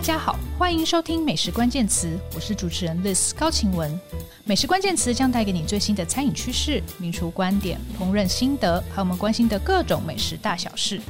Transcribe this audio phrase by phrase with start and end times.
[0.00, 4.00] 大家好，欢迎收听《美食关键词》，我是主持人 Liz 高晴雯。
[4.44, 11.02] 美食关键词将带给你最新的餐饮趋势、名厨观点、烹饪心得，和我们关心的各种美食大小事。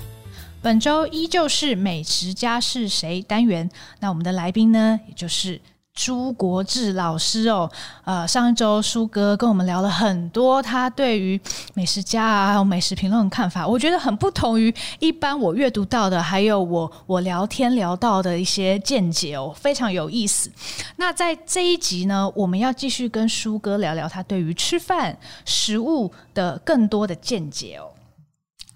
[0.61, 5.61] 本周依旧是美食家是谁单元，那我们的来宾呢，也就是。
[6.03, 7.71] 朱国志老师哦，
[8.07, 11.39] 呃，上一周舒哥跟我们聊了很多他对于
[11.75, 20.51] 美食家啊，还有美食评论的看法，我觉得很不同于一般我阅读到的，还有我我聊天聊到的一些见解哦，非常有意思。
[20.97, 27.93] 那在这一集呢，我们要继续跟舒哥聊聊他对于吃饭食物的更多的见解哦。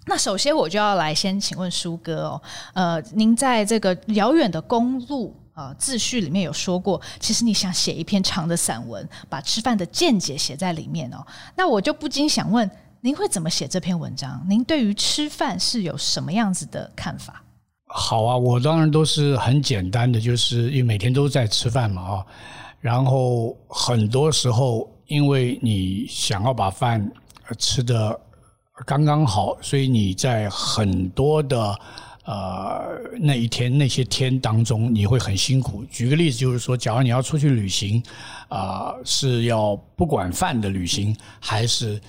[0.04, 2.42] 那首先我就要来先请问舒哥哦，
[2.74, 5.34] 呃，您在这个遥远的公路。
[5.54, 11.24] 啊，自序里面有说过，其实你想写一篇长的散文，把吃饭的见解写在里面哦。
[11.56, 12.68] 那我就不禁想问，
[13.00, 14.44] 您会怎么写这篇文章？
[14.48, 17.40] 您对于吃饭是有什么样子的看法？
[17.86, 22.26] 好啊，我当然都是很简单的，就是因为每天都在吃饭嘛啊。
[22.80, 27.08] 然后很多时候，因为你想要把饭
[27.60, 28.20] 吃得
[28.84, 31.78] 刚刚好，所以你在很多的。
[32.24, 35.84] 呃，那一天那些天当中，你会很辛苦。
[35.90, 38.02] 举个例子，就是说，假如你要出去旅行，
[38.48, 42.00] 啊、呃，是要不管饭的旅行，还是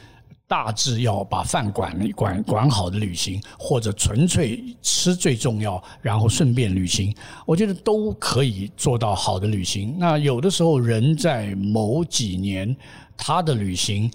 [0.48, 7.14] 大致要把饭管管管好的旅行，或者纯粹吃最重要，然后顺便旅行，
[7.46, 9.98] 我觉得都可以做到好的旅行。
[10.00, 12.74] 那有的时候，人在某几年，
[13.18, 14.10] 他的旅行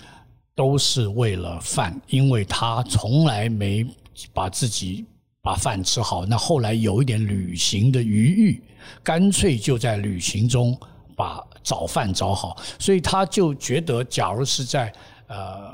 [0.54, 3.86] 都是为了饭，因为他从来没
[4.32, 5.04] 把自己。
[5.42, 8.62] 把饭吃好，那后来有一点旅行的余裕，
[9.02, 10.78] 干脆就在旅行中
[11.16, 14.92] 把找饭找好，所以他就觉得，假如是在
[15.28, 15.72] 呃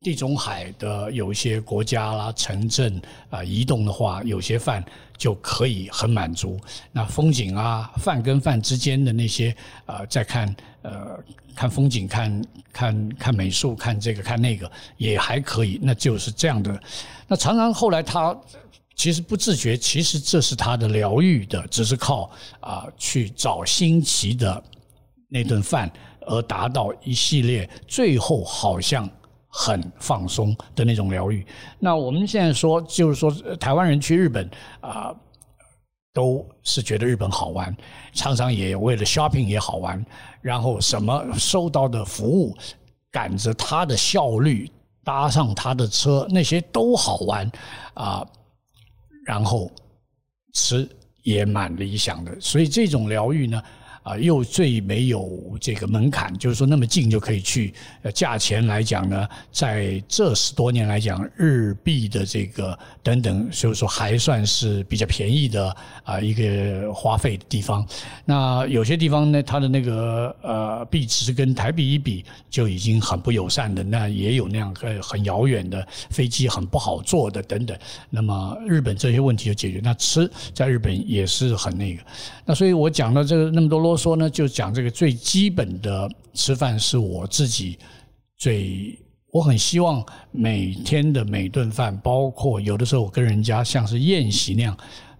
[0.00, 4.84] 地中海的有一些国家啦、城镇啊、移动的话，有些饭
[5.16, 6.58] 就可以很满足。
[6.90, 9.54] 那风景啊，饭跟饭之间的那些
[9.86, 11.22] 呃，再看呃
[11.54, 16.80] 看风景、看看看美术、看这个看那个也还可以，那就是这样的。
[17.30, 18.36] 那常常后来他
[18.96, 24.60] 其实不自觉，其实这是他的疗愈的，只是靠啊去找新奇的
[25.28, 25.88] 那顿饭
[26.26, 29.08] 而达到一系列最后好像
[29.46, 31.46] 很放松的那种疗愈。
[31.78, 35.14] 那我们现在说，就是说台湾人去日本啊，
[36.12, 37.74] 都是觉得日本好玩，
[38.12, 40.04] 常常也为了 shopping 也好玩，
[40.42, 42.56] 然后什么收到的服务
[43.12, 44.68] 赶着他的效率。
[45.04, 47.50] 搭上他的车，那些都好玩
[47.94, 48.26] 啊，
[49.24, 49.70] 然后
[50.54, 50.88] 吃
[51.22, 53.62] 也蛮理想的，所以这种疗愈呢。
[54.02, 57.72] 啊，又最没有这个门槛，就是说那么近就可以去。
[58.02, 67.86] 呃，价钱来讲呢，在这十多年来讲，日币的这个等等，所以说还算是比较便宜的啊一个花费的地方。
[68.24, 73.82] 那有些地方呢，它的那个呃币值跟台币一比，就已经很不友善的。
[73.82, 77.76] 那也有那样个很遥远的飞机很不好坐的等等。
[78.08, 79.80] 那么日本这些问题就解决。
[79.82, 82.02] 那吃在日本也是很那个。
[82.44, 87.76] 那所以我讲了这个那么多啰嗦呢，就讲这个最基本的吃饭是我自己
[88.36, 88.96] 最，
[89.32, 94.76] 我很希望每天的每顿饭，包括有的时候我跟人家像是宴席那样，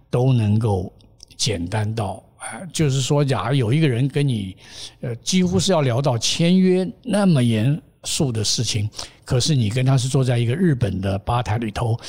[0.09, 0.91] 都能够
[1.35, 4.55] 简单到啊，就是说，假如有一个人跟你，
[5.01, 8.89] 呃，几乎是要聊到签约那么严肃的事情，
[9.25, 11.99] 可是你跟他是坐在一个日本的吧台里头，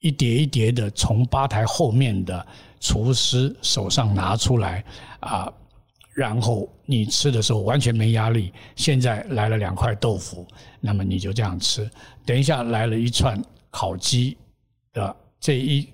[0.00, 2.44] 一碟一碟的从吧台后面的
[2.80, 4.84] 厨师手上拿出来
[5.20, 5.52] 啊。
[6.14, 8.52] 然后你吃的时候完全没压力。
[8.76, 10.46] 现在来了两块豆腐，
[10.80, 11.90] 那么你就这样吃。
[12.24, 14.36] 等一下来了一串烤鸡
[14.92, 15.88] 的这一，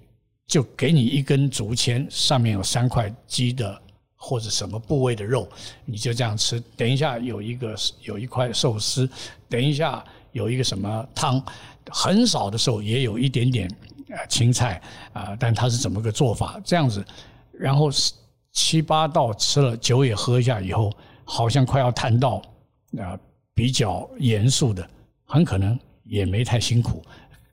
[0.47, 3.81] 就给你一根竹签，上面有三块鸡的
[4.15, 5.49] 或者什么部位的肉，
[5.87, 6.61] 你就这样吃。
[6.77, 9.09] 等一下有一个有一块寿司，
[9.49, 11.43] 等一下有一个什么汤，
[11.91, 13.67] 很少的时候也有一点点
[14.11, 14.83] 呃青菜
[15.15, 16.61] 啊，但它是怎么个做法？
[16.63, 17.03] 这样子，
[17.53, 17.91] 然后。
[18.53, 20.93] 七八道吃了，酒也喝一下以后，
[21.25, 22.43] 好像快要谈到
[22.99, 23.19] 啊
[23.55, 24.89] 比较严肃的，
[25.25, 27.01] 很可能也没太辛苦，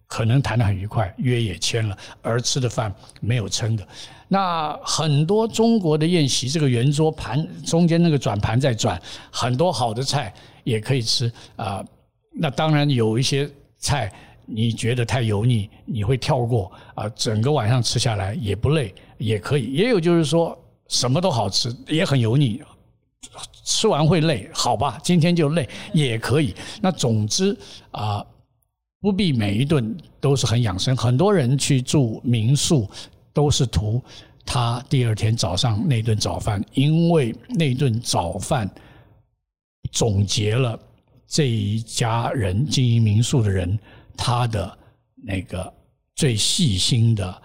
[0.07, 3.87] 可能谈得很愉快，约也签了，而吃的饭没有撑的。
[4.27, 8.99] 那很多中国的宴席，这个圆桌盘中间那个转盘在转，
[9.31, 10.33] 很多好的菜
[10.63, 11.85] 也可以吃啊。
[12.31, 13.47] 那当然有一些
[13.77, 14.11] 菜
[14.45, 19.71] 你觉得太油腻，你会跳过啊，整个晚上吃下来也不累，也可以。
[19.73, 20.57] 也有就是说。
[20.87, 22.61] 什么都好吃，也很油腻，
[23.63, 26.55] 吃完会累，好吧，今天就累也可以。
[26.81, 27.57] 那总之
[27.91, 28.25] 啊，
[29.01, 30.95] 不必每一顿都是很养生。
[30.95, 32.89] 很多人去住民宿
[33.33, 34.01] 都是图
[34.45, 38.69] 他第二天早上那顿早饭，因为那顿早饭
[39.91, 40.79] 总结了
[41.27, 43.77] 这一家人经营民宿的人
[44.15, 44.77] 他的
[45.15, 45.73] 那个
[46.15, 47.41] 最细心的。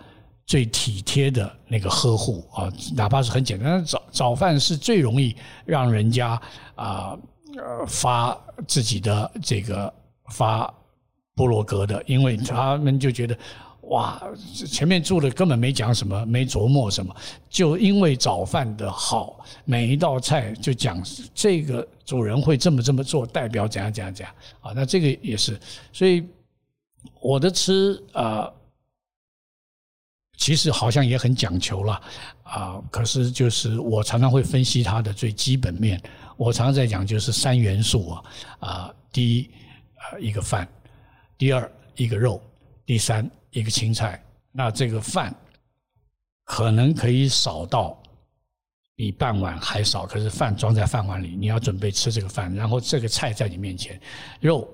[0.53, 5.35] 最体贴的那个呵护啊，哪怕是很简单的早早饭，是最容易
[5.65, 6.39] 让人家
[6.75, 7.19] 啊
[7.57, 8.39] 呃发
[8.69, 9.91] 自己的这个
[10.27, 10.71] 发
[11.35, 13.35] 部落格的，因为他们就觉得
[13.85, 17.17] 哇，前面住的根本没讲什么，没琢磨什么，
[17.49, 21.03] 就因为早饭的好，每一道菜就讲
[21.33, 25.59] 这个主人会这么这么做，代表怎样怎样怎样啊，那这个也是，
[25.95, 26.23] 所以
[27.23, 28.53] 我的吃啊。
[30.43, 32.03] 其实好像也很讲求了
[32.43, 36.03] 啊，可是就是我常常会分析它的最基本面。
[36.37, 38.25] 我常常在讲就是三元素啊
[38.59, 39.51] 啊，第一
[39.95, 40.67] 啊一个饭，
[41.39, 42.43] 第二一个肉，
[42.85, 44.21] 第三一个青菜。
[44.51, 45.33] 那这个饭
[46.43, 47.97] 可能可以少到
[48.97, 54.01] 比半碗还少，可是饭装在饭碗里，你要准备吃这个饭，然后这个菜在你面前，
[54.41, 54.69] 肉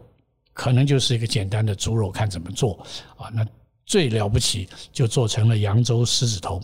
[0.54, 2.82] 可能就是一个简单的猪肉，看怎么做
[3.18, 3.46] 啊那。
[3.88, 6.60] 最了不起就做成了扬州狮子头，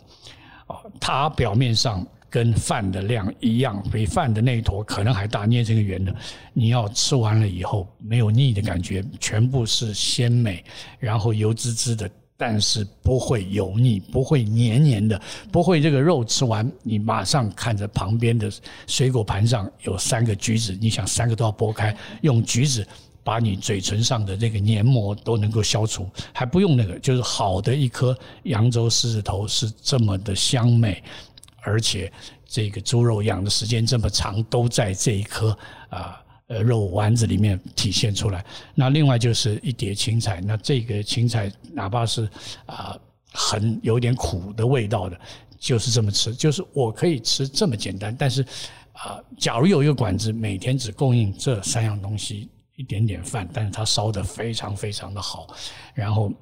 [0.67, 6.15] 啊，它表面上跟饭的量一样，比饭的那一坨可能还大，捏成个圆的。
[6.53, 10.62] 你要吃完了以后没有腻的感觉，全部是鲜美，
[10.99, 15.19] 然后油滋滋的，但是不会油腻，不会黏黏的，
[15.50, 18.53] 不会这个肉吃完你马上看着旁边的
[18.87, 22.87] 水果盘上有三个橘子，你想三个都要剥开，用橘子。
[23.25, 31.03] 把你嘴唇上的这个黏膜都能够消除，还不用那个，就是好的一颗扬州狮子头是这么的香美，
[31.62, 32.12] 而且
[32.47, 35.56] 这个猪肉养的时间这么长，都在这一颗
[35.88, 38.44] 啊呃肉丸子里面体现出来。
[38.75, 42.29] 那另外就是一碟青菜，那这个青菜哪怕是
[42.67, 42.94] 啊
[43.32, 45.19] 很有点苦的味道的，
[45.59, 48.15] 就是这么吃，就是我可以吃这么简单。
[48.15, 48.43] 但是
[48.93, 52.50] 啊，假如有一个馆子每天只供应这三样东西。
[52.76, 55.47] 一点点饭，但是它烧得非常非常的好，
[55.94, 56.32] 然后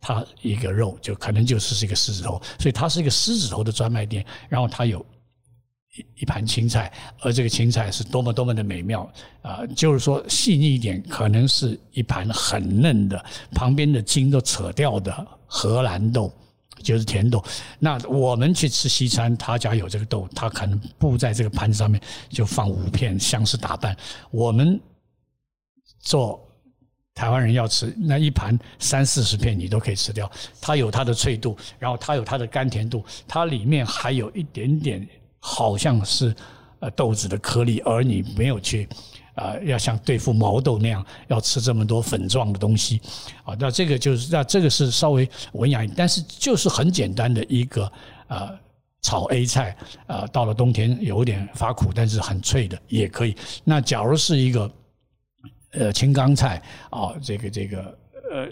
[0.00, 4.24] 它一个肉就可能就是是一个狮子头，所以它是一个狮子头的专卖店。
[4.48, 5.04] 然后它有
[5.94, 9.10] 一一盘青菜，而这个青菜是多么多么的美妙
[9.42, 16.32] 啊、就是说细腻一点，可能是一盘很嫩的，旁边的筋都扯掉的荷兰豆，
[16.80, 17.44] 就是甜豆。
[17.80, 23.96] 那我们去吃西餐，他家有这个豆，他可能布在这个盘子上面就放五片，像是打扮
[24.30, 24.80] 我们。
[26.02, 26.46] 做
[27.14, 30.30] 台湾人要吃那一盘三四十片，你都可以吃掉。
[30.60, 35.06] 它有它的脆度，然后它有它的甘甜度，它里面还有一点点
[35.38, 36.34] 好像是
[36.80, 38.88] 呃豆子的颗粒，而你没有去
[39.34, 43.00] 啊、呃，要像对付毛豆那样要吃这么多粉状的东西
[43.44, 43.54] 啊。
[43.60, 47.92] 那这个就是那这个是稍微文雅一点，但是就是很简单的一个、
[48.28, 48.58] 呃、
[49.02, 49.76] 炒 A 菜、
[50.06, 53.36] 呃，到了冬天有点发苦，但是很脆的也可以。
[53.64, 54.68] 那假如是一个。
[55.72, 57.98] 呃，青冈菜啊，这个这个
[58.30, 58.48] 呃，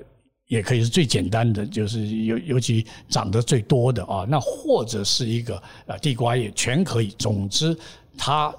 [0.46, 4.26] 也可以是最简单的，就是尤尤其长得最多的啊。
[4.28, 7.08] 那或者是一个呃地瓜叶，全可以。
[7.18, 7.76] 总之，
[8.16, 8.54] 它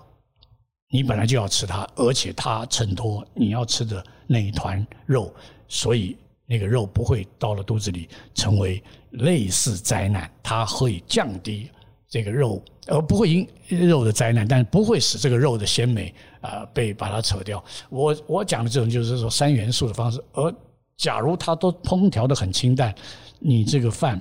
[0.90, 5.34] 你本来就要吃它，而且它衬托你要吃的那一团肉，
[5.68, 6.16] 所以
[6.46, 11.70] 那个肉不会到了肚子里成为类似灾难，它会降低
[12.08, 16.14] 这个肉，而不会因肉的灾难，但是不会使这个肉的鲜美。
[16.42, 17.64] 啊，被把它扯掉。
[17.90, 20.22] 我我讲的这种就是说三元素的方式。
[20.34, 20.54] 而
[20.98, 22.94] 假如它都烹调得很清淡，
[23.40, 24.20] 你这个饭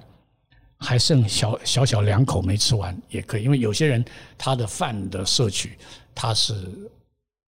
[0.79, 3.45] 还剩小小小两口没吃完也可以。
[3.45, 4.05] 因为有些人
[4.39, 5.77] 他的饭的摄取
[6.15, 6.55] 他是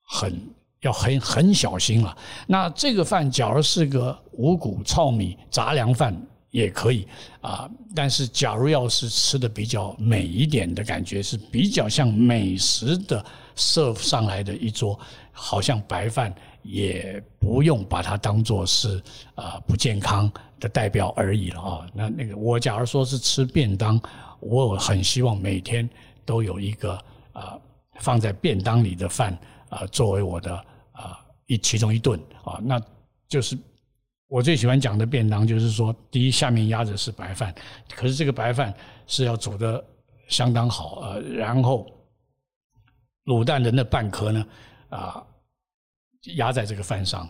[0.02, 0.38] 很
[0.81, 2.17] 要很很小心了。
[2.47, 6.14] 那这个饭假如是个五谷糙米杂粮饭
[6.50, 7.07] 也可以
[7.41, 7.71] 啊。
[7.95, 13.25] 但是假如要是吃的比较美一点的感觉，是比较像美食的。
[13.57, 14.99] 设上来的一桌，
[15.31, 19.03] 好像白饭，也不用把它当做是
[19.35, 21.87] 啊不健康的代表而已了啊。
[21.93, 24.01] 那那个，我假如说是吃便当，
[24.41, 25.89] 我很希望每天
[26.25, 26.99] 都有一个
[27.33, 27.59] 啊
[28.01, 29.37] 放在便当里的饭
[29.69, 30.55] 啊作为我的
[30.93, 32.59] 啊一其中一顿啊。
[32.63, 32.81] 那
[33.29, 33.57] 就是
[34.29, 37.55] 我最喜欢讲的便当，就是说，第一下面压着是白饭，
[37.95, 38.73] 可是这个白饭
[39.07, 39.85] 是要煮得
[40.29, 41.87] 相当好啊，然后。
[43.26, 44.47] 卤蛋的那半颗呢，
[44.88, 45.23] 啊，
[46.37, 47.26] 压在这个饭上；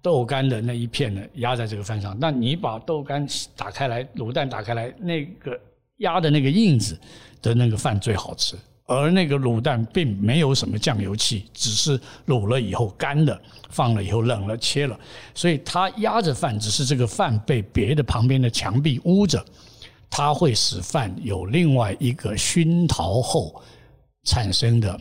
[0.00, 2.16] 豆干的那一片呢，压在这个饭上。
[2.18, 5.58] 那你把豆干打开来，卤蛋打开来，那个
[5.98, 6.98] 压的那个印子
[7.42, 8.56] 的那个饭最好吃。
[8.88, 13.36] 而那个卤蛋并没有什么酱油气，只是卤了以后干的，
[13.68, 14.96] 放了以后冷了切了，
[15.34, 19.44] 所以它压着饭，只是这个饭被别的旁边的墙壁捂着。
[20.08, 23.60] 它会使饭有另外一个熏陶后
[24.22, 24.98] 产生的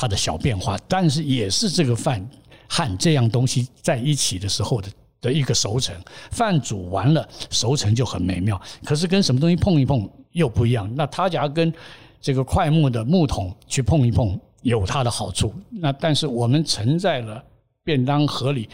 [0.00, 2.24] 它的小变化，但是也是这个饭
[2.68, 4.88] 和这样东西在一起的时候的
[5.20, 5.92] 的一个熟成。
[6.30, 10.88] 饭煮完了熟成就很美妙，可是跟什么东西碰一碰又不一样。
[10.94, 11.72] 那他家跟
[12.20, 17.42] 这个桧木的木桶去碰一碰有它的好处，那但是我们盛在了
[17.82, 18.68] 便当盒里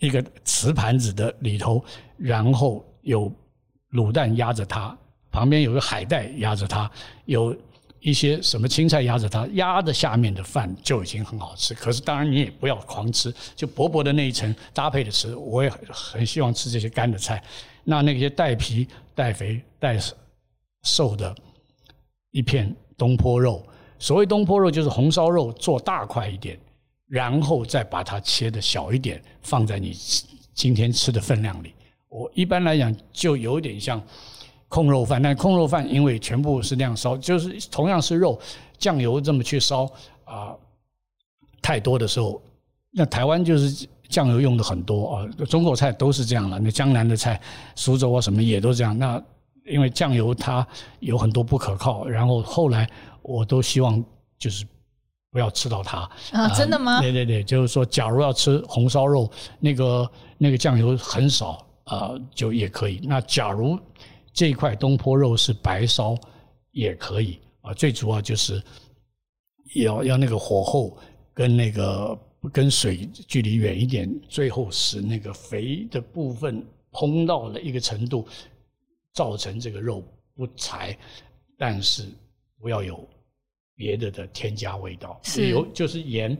[0.00, 1.84] 一个瓷盘子的里头，
[2.16, 3.30] 然后有
[3.92, 4.96] 卤蛋压着它，
[5.30, 6.90] 旁边有个海带压着它，
[7.26, 7.56] 有
[8.00, 11.74] 一些什么青菜压着它，压着下面的饭就已经很好吃。
[11.74, 15.34] 可是当然你也不要狂吃，就薄薄的那一层搭配着吃。
[15.36, 17.42] 我也很希望吃这些干的菜，
[17.84, 19.98] 那那些带皮、带肥、带
[20.82, 21.34] 瘦的。
[22.32, 23.60] 一片东坡肉，
[23.98, 26.56] 所谓东坡肉就是红烧肉，做大块一点，
[27.08, 29.92] 然后再把它切得小一点，放在你
[30.54, 31.74] 今天吃的分量里。
[32.08, 34.00] 我一般来讲就有点像
[34.70, 38.38] 控肉饭，但控肉饭因为全部是那样烧，就是同样是肉，
[38.78, 39.82] 酱油这么去烧
[40.24, 40.58] 啊、呃，
[41.60, 42.40] 太多的时候，
[42.92, 46.60] 那台湾就是酱油用的很多啊，中国菜都是这样了。
[46.60, 47.40] 那江南的菜，
[47.74, 48.96] 苏州啊什么也都这样。
[48.96, 49.20] 那
[49.66, 50.64] 因为酱油它
[51.00, 52.88] 有很多不可靠，然后后来
[53.22, 54.02] 我都希望
[54.38, 54.64] 就是
[55.32, 57.00] 不要吃到它啊，真的吗？
[57.00, 63.00] 对对对，就是说，假如要吃红烧肉，那个那个酱油很少啊，就也可以。
[63.02, 63.76] 那假如
[64.32, 66.16] 这一块东坡肉是白烧
[66.72, 68.62] 也可以啊，最主要就是
[69.74, 70.96] 要要那个火候
[71.34, 72.18] 跟那个
[72.52, 78.26] 跟水距离远一点，最后使那个肥的部分烹到了一个程度。
[79.12, 80.04] 造成这个肉
[80.36, 80.96] 不柴，
[81.58, 82.06] 但是
[82.60, 83.04] 不要有
[83.74, 86.32] 别的的添加味道，是有就是盐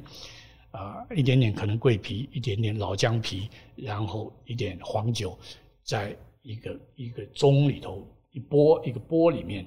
[0.71, 5.37] 啊、呃，一点点可能桂皮，一点点老姜皮，然后一点黄酒，
[5.83, 9.67] 在一个一个盅里头一钵一个钵里面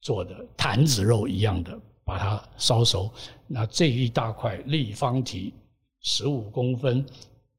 [0.00, 3.12] 做的坛子肉一样的，把它烧熟。
[3.46, 5.54] 那这一大块立方体
[6.00, 7.04] 十五公分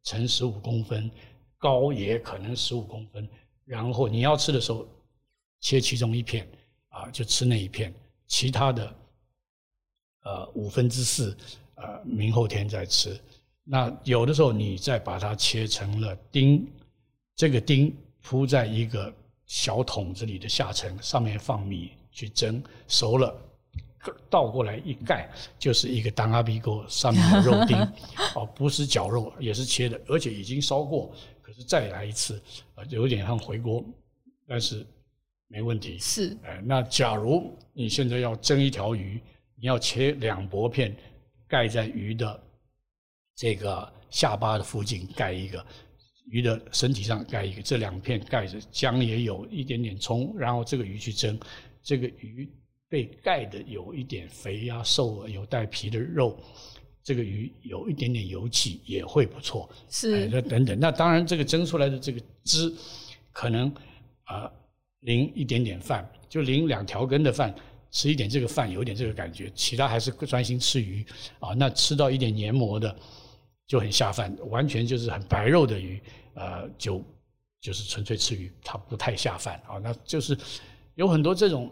[0.03, 1.09] 乘十五公分，
[1.57, 3.27] 高也可能十五公分。
[3.65, 4.87] 然后你要吃的时候，
[5.59, 6.47] 切其中一片，
[6.87, 7.93] 啊，就吃那一片，
[8.25, 8.95] 其他的，
[10.23, 11.37] 呃，五分之四，
[11.75, 13.19] 呃，明后天再吃。
[13.63, 16.65] 那有的时候你再把它切成了丁，
[17.35, 19.13] 这个丁铺在一个
[19.45, 23.35] 小桶子里的下层，上面放米去蒸，熟了，
[24.29, 27.77] 倒过来一盖，就是一个当阿鼻锅上面的肉丁，
[28.35, 31.11] 哦，不是绞肉，也是切的，而且已经烧过。
[31.41, 32.41] 可是再来一次，
[32.75, 33.83] 呃，有点像回锅，
[34.47, 34.85] 但是
[35.47, 35.97] 没问题。
[35.97, 39.19] 是，哎，那假如你现在要蒸一条鱼，
[39.55, 40.95] 你要切两薄片，
[41.47, 42.39] 盖在鱼的
[43.35, 45.65] 这个下巴的附近盖一个，
[46.29, 51.39] 鱼的身体上盖一个，这两片盖着，姜也有一点点葱，然后这个鱼去蒸，
[51.81, 52.49] 这个鱼
[52.87, 56.39] 被盖的有一点肥啊、瘦啊、有带皮的肉。
[57.01, 60.77] 这个鱼有一点点油气也会不错，是那、哎、等等。
[60.79, 62.71] 那当然，这个蒸出来的这个汁，
[63.31, 63.67] 可能
[64.25, 64.51] 啊、呃、
[64.99, 67.55] 淋一点点饭，就淋两条根的饭，
[67.89, 69.51] 吃一点这个饭，有点这个感觉。
[69.55, 71.03] 其他还是专心吃鱼
[71.39, 71.53] 啊。
[71.55, 72.95] 那吃到一点黏膜的
[73.69, 76.01] 就很下饭，完全就是很白肉的鱼，
[76.33, 77.01] 呃，就
[77.61, 79.77] 就是纯粹吃鱼，它不太下饭啊。
[79.81, 80.37] 那就是
[80.95, 81.71] 有很多这种，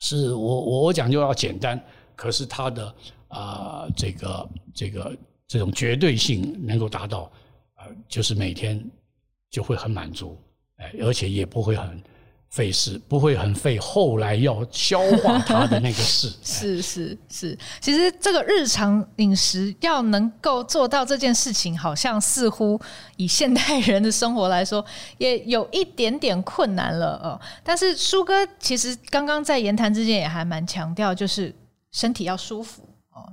[0.00, 1.82] 是我我我讲究要简单，
[2.14, 2.94] 可是它的。
[3.30, 5.14] 啊、这个这个
[5.46, 7.24] 这种绝对性能够达到，
[7.74, 8.82] 啊、呃，就是每天
[9.50, 10.42] 就会很满足，
[10.76, 12.02] 哎，而且也不会很
[12.50, 16.32] 费事，不会很费后来要消化它的那个事。
[16.42, 22.80] 是 是是，其实这个日常饮食要能够做到这件事情，好像似乎
[23.16, 24.84] 以现代人的生活来说，
[25.18, 27.40] 也有一点点困难了哦。
[27.62, 31.54] 但是舒哥其实刚刚在言谈之间也还蛮强调，就是
[31.92, 32.82] 身体要舒服。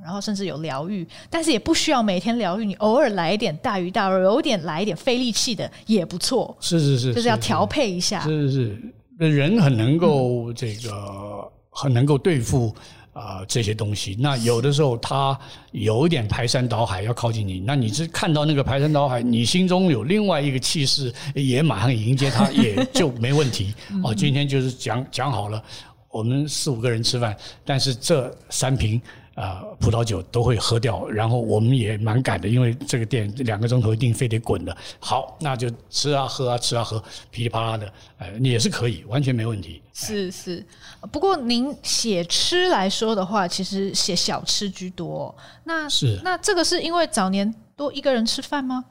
[0.03, 2.65] 然后甚至有疗愈，但是也不需要每天疗愈。
[2.65, 6.55] 你偶尔来一点大鱼大肉，有点来一点费力气的也不错。
[6.59, 8.19] 是是是，就是要调配一下。
[8.21, 12.73] 是是是，人很能够这个很能够对付
[13.13, 14.15] 啊、呃、这些东西。
[14.19, 15.37] 那有的时候他
[15.71, 23.73] 有一点排山倒海要靠近你，那你是看到那个排山倒海，你心中有另外一个气势，也马上迎接他，也就没问题。
[24.03, 25.63] 哦，今天就是讲讲好了，
[26.09, 29.01] 我们四五个人吃饭，但是这三瓶。
[29.35, 34.75] 啊、呃，葡萄酒都会喝掉，然后我们也蛮赶的，因为这个店两个钟头一定非得滚的。
[34.99, 39.81] 好，那就吃啊喝啊吃啊喝，噼里啪啦的，呃，你也是可以，完全没问题。
[39.93, 40.65] 是是，
[41.11, 45.33] 不过您写吃来说的话，其实写小吃居多。
[45.63, 48.83] 那是那这个是因为早年多一个人吃饭吗？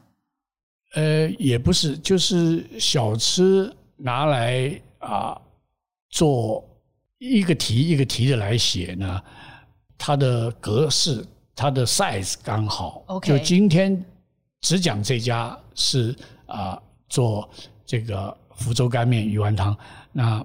[0.94, 5.40] 呃，也不是，就是小吃拿来啊。
[6.10, 6.64] 做
[7.18, 9.20] 一个题一个题的来写呢，
[10.06, 11.24] 它的格式、
[11.56, 13.02] 它的 size 刚好。
[13.22, 14.04] 就今天
[14.60, 17.48] 只讲这家是啊、呃、做
[17.86, 19.74] 这个福州干面鱼丸汤，
[20.12, 20.44] 那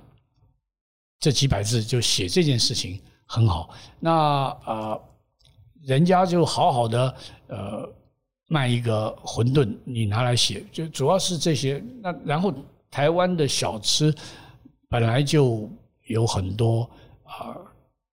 [1.20, 3.72] 这几百字就写这件事情很好。
[4.00, 5.02] 那啊、呃，
[5.82, 7.16] 人家就好好的
[7.48, 7.90] 呃。
[8.52, 11.80] 卖一个馄饨，你拿来写，就主要是这些。
[12.02, 12.52] 那然后
[12.90, 14.12] 台湾的小吃
[14.88, 15.70] 本来就
[16.08, 16.82] 有很多
[17.26, 17.66] 啊、呃，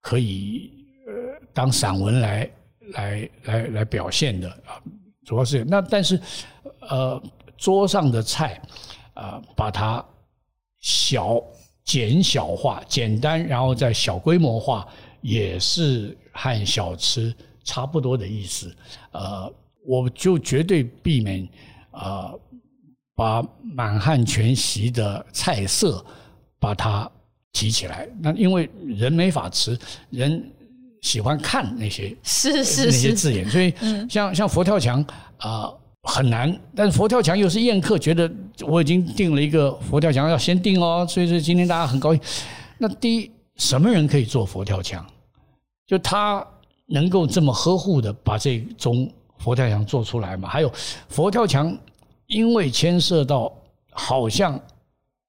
[0.03, 0.76] 可以呃
[1.57, 2.51] 当散文来
[2.93, 4.77] 来来来表现的啊，
[5.25, 6.21] 主要是那但是
[6.81, 7.23] 呃
[7.57, 8.61] 桌上的菜
[9.15, 10.05] 啊、把它
[10.81, 11.43] 小
[11.83, 14.87] 减小化、简单，然后再小规模化，
[15.23, 17.35] 也是和小吃
[17.65, 18.77] 差不多的意思，
[19.13, 19.51] 呃。
[19.89, 21.49] 我就绝对避免
[21.93, 22.41] 啊、呃，
[23.15, 26.05] 把满汉全席的菜色
[26.59, 27.09] 把它
[27.53, 28.09] 提起来。
[28.21, 29.79] 那因为人没法吃，
[30.11, 30.53] 人
[31.03, 33.73] 喜欢看那些是是是那些字眼，所以
[34.09, 35.01] 像像佛跳墙
[35.39, 36.59] 啊、呃、很难。
[36.75, 38.31] 但是佛跳墙又是宴客，觉得
[38.67, 42.23] 我已经订了一个佛跳墙要先订哦，所以说今天大家很高兴。
[42.79, 45.05] 那第一，什么人可以做佛跳墙？
[45.87, 46.47] 就他
[46.87, 49.11] 能够这么呵护的把这种。
[49.39, 50.49] 佛跳墙做出来嘛？
[50.49, 50.73] 还有
[51.11, 51.77] 佛跳墙，
[52.27, 53.53] 因为牵涉到
[53.91, 54.59] 好像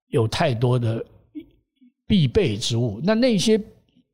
[0.07, 1.03] 有太多的
[2.07, 3.61] 必备之物，那那些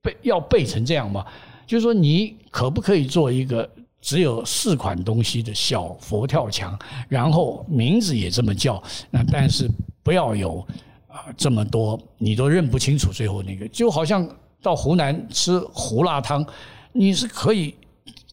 [0.04, 1.26] 背要背成这样吗？
[1.66, 3.68] 就是说，你可不可以做一个
[4.00, 6.78] 只有四款东西的小佛跳墙，
[7.10, 8.84] 然后名字也这么叫？
[9.10, 9.68] 那但是
[10.04, 10.60] 不要有
[11.08, 13.12] 啊这么多，你都认不清楚。
[13.12, 14.30] 最后那个，就好像
[14.62, 16.46] 到湖南吃胡辣汤，
[16.92, 17.74] 你是可以。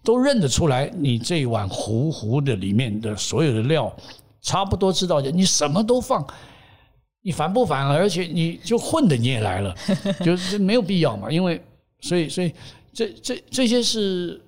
[0.02, 3.94] 都认得出来，你这一碗糊糊的里面的所有的料，
[4.40, 6.26] 差不多知道，你什么都放，
[7.22, 7.94] 你烦不烦啊？
[7.94, 9.74] 而且你就混的你也来了，
[10.24, 11.30] 就是没有必要嘛。
[11.30, 11.60] 因为
[12.00, 12.52] 所以所以
[12.92, 14.40] 这这这些是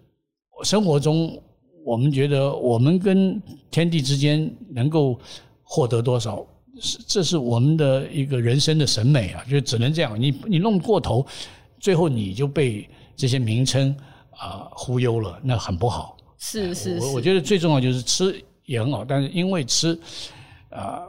[0.63, 1.41] 生活中
[1.85, 5.19] 我们觉得我们跟天地之间能够
[5.63, 6.47] 获得多少，
[6.81, 10.21] 是这是我们的一个人生的审美啊，就只能这样。
[10.21, 11.27] 你你弄过头，
[11.81, 13.95] 最后你就被这些名称。
[14.35, 16.17] 啊，忽悠了，那很不好。
[16.39, 19.97] 是是，我我觉得最重要就是吃也很好，但是因为吃，
[20.71, 21.03] 啊，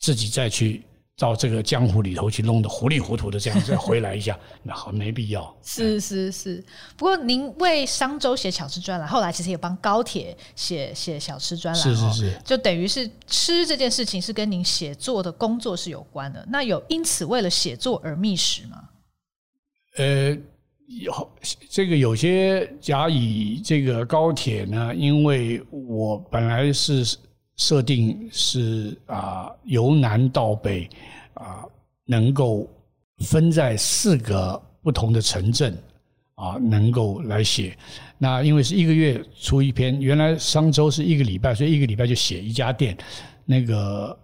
[0.00, 0.82] 自己再去
[1.16, 5.56] 到这个江湖里头去弄得糊里糊涂的这样再回来一下， 那好没必要。
[5.62, 6.64] 是是是，
[6.96, 16.44] 不过您为商周写小吃专栏，后来其实也帮高铁写写小吃专栏，是是是，就等于是吃这件事情是跟您写作的工作是有关的。
[16.48, 18.88] 那有因此为了写作而觅食吗？
[19.96, 20.36] 呃。
[20.86, 21.30] 有
[21.70, 27.16] 这个有些甲乙这个高铁呢，因为我本来是
[27.56, 30.88] 设定是啊由南到北
[31.34, 31.64] 啊
[32.04, 32.68] 能够
[33.18, 35.76] 分在四个不同的城镇
[36.34, 37.76] 啊能够来写，
[38.18, 42.96] 那因为是一个月出一篇，原来商周是一个礼拜，所以一个礼拜就写一家店，
[43.44, 44.16] 那个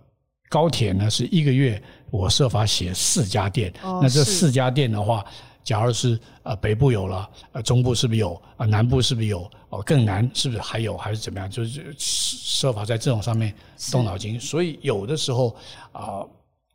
[0.49, 5.25] 高铁呢是一个月我设法写四家店，那这四家店的话。
[5.63, 8.35] 假如是呃北部有了，呃中部是不是有？
[8.57, 9.49] 啊南部是不是有？
[9.71, 10.97] 哦更难是不是还有？
[10.97, 11.51] 还是怎么样？
[11.51, 13.55] 就是设法在这种上面
[13.91, 14.39] 动脑筋。
[14.39, 15.57] 所以有的时候
[15.93, 16.27] 啊，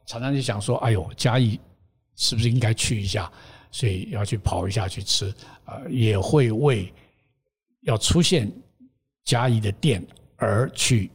[0.06, 1.60] 常常就想说，哎呦嘉义
[2.16, 3.32] 是不是应该去一下？
[3.72, 5.34] 所以要去跑一下去吃，
[5.66, 6.94] 啊也会为
[7.82, 8.50] 要出现
[9.26, 10.02] 嘉义的店
[10.38, 11.12] 而去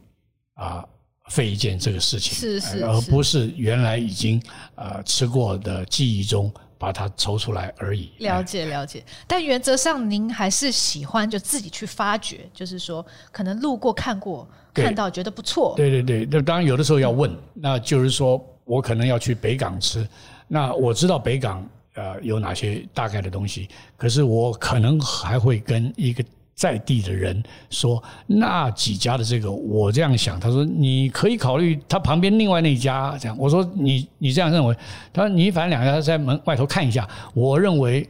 [0.53, 0.85] 啊
[1.29, 4.39] 费一件这个事情，是是，而不是原来已经
[4.75, 6.53] 呃吃过的记忆中。
[6.81, 8.11] 把它抽出来而已。
[8.17, 15.75] 了解了解，但原则上您还是喜欢就自己去发掘，就是说可能路过看过，看到觉得不错。
[15.77, 20.07] 对对对，那当然有的时候要问，那就是说我可能要去北港吃，
[20.47, 21.63] 那我知道北港
[21.93, 26.23] 呃有哪些大概的东西，可是我可能还会跟一个。
[26.53, 30.39] 在地的人说，那几家的这个，我这样想。
[30.39, 33.37] 他说你可以考虑他旁边另外那家这样。
[33.37, 34.75] 我说你你这样认为？
[35.11, 37.07] 他说你反正两家在门外头看一下。
[37.33, 38.07] 我认为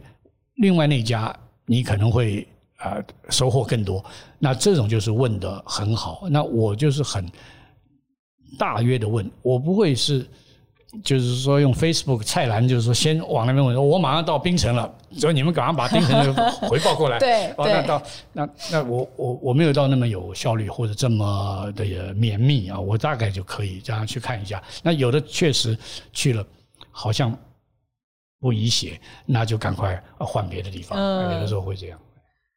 [0.55, 1.33] 另外那家
[1.65, 4.03] 你可能会啊、呃、收获更多。
[4.39, 6.23] 那这种就是问得很好。
[6.29, 7.25] 那我就是很
[8.57, 10.25] 大约的问，我不会是。
[11.03, 17.17] 就是说用 Facebook 菜篮，就是说先往那边问，我马上到冰城了，所以你们赶快把冰城的回报过来。
[17.19, 24.61] 对，哦，那到那那我我我没有到那么有效率或者这么的绵密啊，我大概就可以这样去看一下。
[24.83, 25.77] 那有的确实
[26.11, 26.45] 去了，
[26.91, 27.33] 好像
[28.41, 30.99] 不宜写，那就赶快换别的地方。
[30.99, 31.97] 有的时候会这样。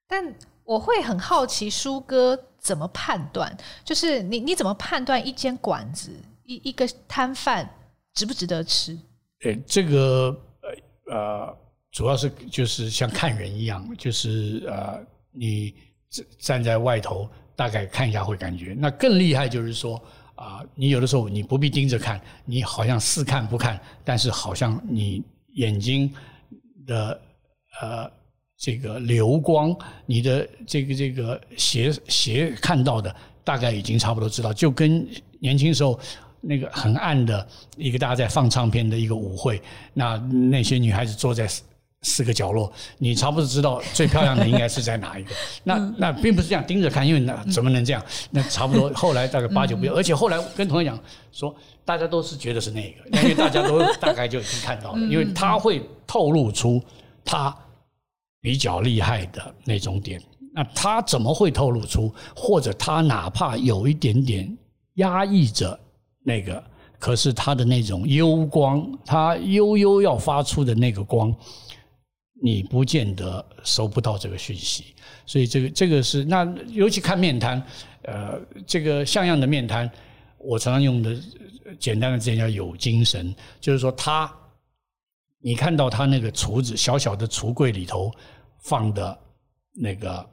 [0.09, 3.57] 但我会很好奇，舒哥怎么判断？
[3.85, 6.11] 就是你你怎么判断一间馆子
[6.45, 7.71] 一一个摊贩？
[8.15, 8.97] 值不值得吃？
[9.67, 10.35] 这个
[11.11, 11.55] 呃，
[11.91, 15.75] 主要是就是像看人一样，就是呃，你
[16.39, 18.75] 站在外头大概看一下会感觉。
[18.79, 20.01] 那更厉害就是说
[20.37, 25.23] 啊、你有的时候你不必盯着看，你好像似看不看，但是好像你
[25.55, 26.13] 眼睛
[26.87, 27.21] 的
[27.81, 28.11] 呃
[28.57, 35.07] 这个流光，你的这个这个斜斜看到的大概已经差不多知道，就跟
[35.41, 35.99] 年轻时候。
[36.47, 39.61] 那个很暗的一个大家在放唱片的一个舞会，
[39.93, 40.17] 那
[40.51, 41.63] 那些女孩子坐在四
[42.03, 45.31] 四个角落，你差不多知道最漂亮的应该是在哪一个。
[45.65, 48.05] 那那并不是这样盯着看，因为那怎么能这样？
[48.31, 51.01] 那差不多后来大概八九不离，而且后来跟同学讲
[51.33, 56.83] 说，大家都是觉得是那个，因为大家都大概就已经看到了， 因为他会透露出
[57.25, 57.57] 他
[58.43, 60.23] 比较厉害的那种点。
[60.53, 62.15] 那他怎么会透露出？
[62.37, 64.57] 或者他哪怕有一点点
[64.97, 65.81] 压抑着。
[66.27, 66.65] 那个，
[66.99, 71.31] 可是他的那种幽光，他悠悠要发出的那个光，
[72.43, 74.95] 你不见得收不到这个讯息。
[75.27, 77.63] 所以这个这个是那尤其看面瘫，
[78.05, 79.91] 呃，这个像样的面瘫，
[80.39, 81.15] 我常常用的
[81.79, 84.35] 简单的字叫有精神，就是说他，
[85.43, 88.11] 你看到他那个橱子小小的橱柜里头
[88.63, 89.19] 放的
[89.75, 90.27] 那个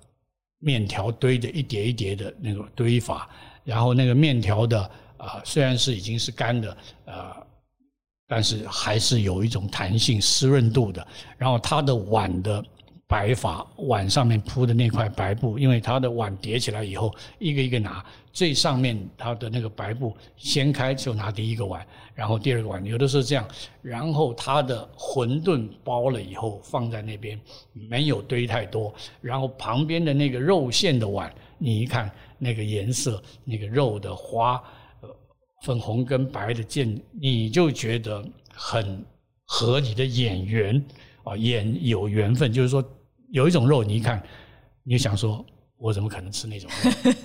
[0.60, 3.30] 面条堆的一叠一叠的那个堆法，
[3.66, 4.90] 然后那个面条的。
[5.22, 7.32] 啊，虽然是已经是干的，呃，
[8.28, 11.06] 但是还是有一种弹性、湿润度的。
[11.38, 12.64] 然后它的碗的
[13.08, 18.04] 摆法，碗上面铺的那块白布，因为它的碗叠起来以后，一个一个拿，
[18.34, 23.48] 最上面它的那个白布掀开就拿第一个碗，然后第二个碗，有的是这样。
[23.84, 27.40] 然后它的馄饨包了以后放在那边，
[27.74, 28.92] 没有堆太多。
[29.22, 34.60] 然后旁边的那个肉馅的碗，你一看那个颜色，那个肉的花。
[35.62, 39.04] 粉红跟白的渐，你就觉得很
[39.46, 40.84] 和你的眼缘
[41.24, 42.52] 啊，眼有缘分。
[42.52, 42.84] 就是说，
[43.32, 44.22] 有一种肉，你一看，
[44.84, 45.46] 你就想说，
[45.78, 46.70] 我怎么可能吃那种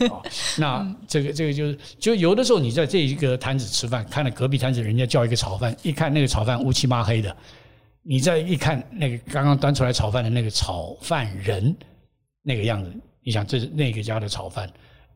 [0.01, 0.23] 肉 啊？
[0.59, 7.35] 那这个这个就是，就有的时候你在这一个摊子吃饭，看了隔壁摊子人家叫一个炒饭，一看那个炒饭乌漆嘛黑的，
[8.03, 11.75] 你再一看那个刚刚端出来炒饭的那个炒饭人
[12.43, 14.71] 那个样子，你想这是那个家的炒饭，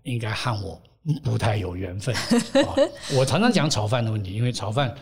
[0.05, 0.81] 应该和我。
[1.23, 2.77] 不太有缘分啊！
[3.17, 4.95] 我常常讲炒饭的问题，因为炒饭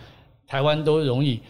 [0.46, 1.40] 台湾都容易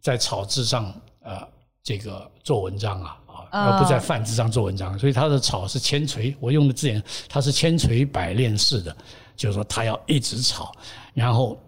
[0.00, 1.46] 在炒字上呃
[1.82, 8.96] 这个做文章啊啊，而不在饭字上做文章，所以它的炒是千锤，我用的字眼它是千锤百炼式的，
[9.36, 10.70] 就是说它要一直炒，
[11.12, 11.60] 然后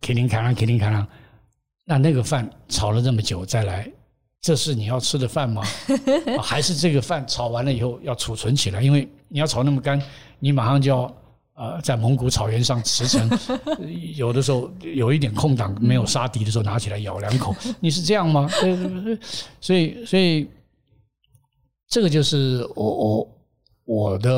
[0.00, 1.06] 叮铃咔啷叮铃咔啷，
[1.84, 3.86] 那那个饭炒了这么久再来，
[4.40, 5.62] 这是你要吃的饭吗？
[6.42, 8.80] 还是这个饭炒完了以后要储存起来？
[8.80, 10.02] 因为你要炒那么干，
[10.38, 11.14] 你马上就要。
[11.56, 13.30] 呃，在蒙古草原上驰骋，
[14.18, 18.50] 有的时候有一点空档没有杀敌的时候，拿起来咬两口， 你是这样吗？
[18.60, 19.18] 对对对，
[19.60, 20.48] 所以所以
[21.88, 23.38] 这个就是我我
[23.84, 24.30] 我的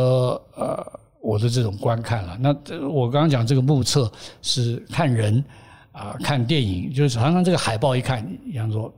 [0.57, 2.37] 呃我的这种观看了。
[2.39, 2.55] 那
[2.87, 5.43] 我刚刚讲这个目测是看人
[5.93, 8.93] 啊、呃，看电影，就是常常这个海报一看，比方说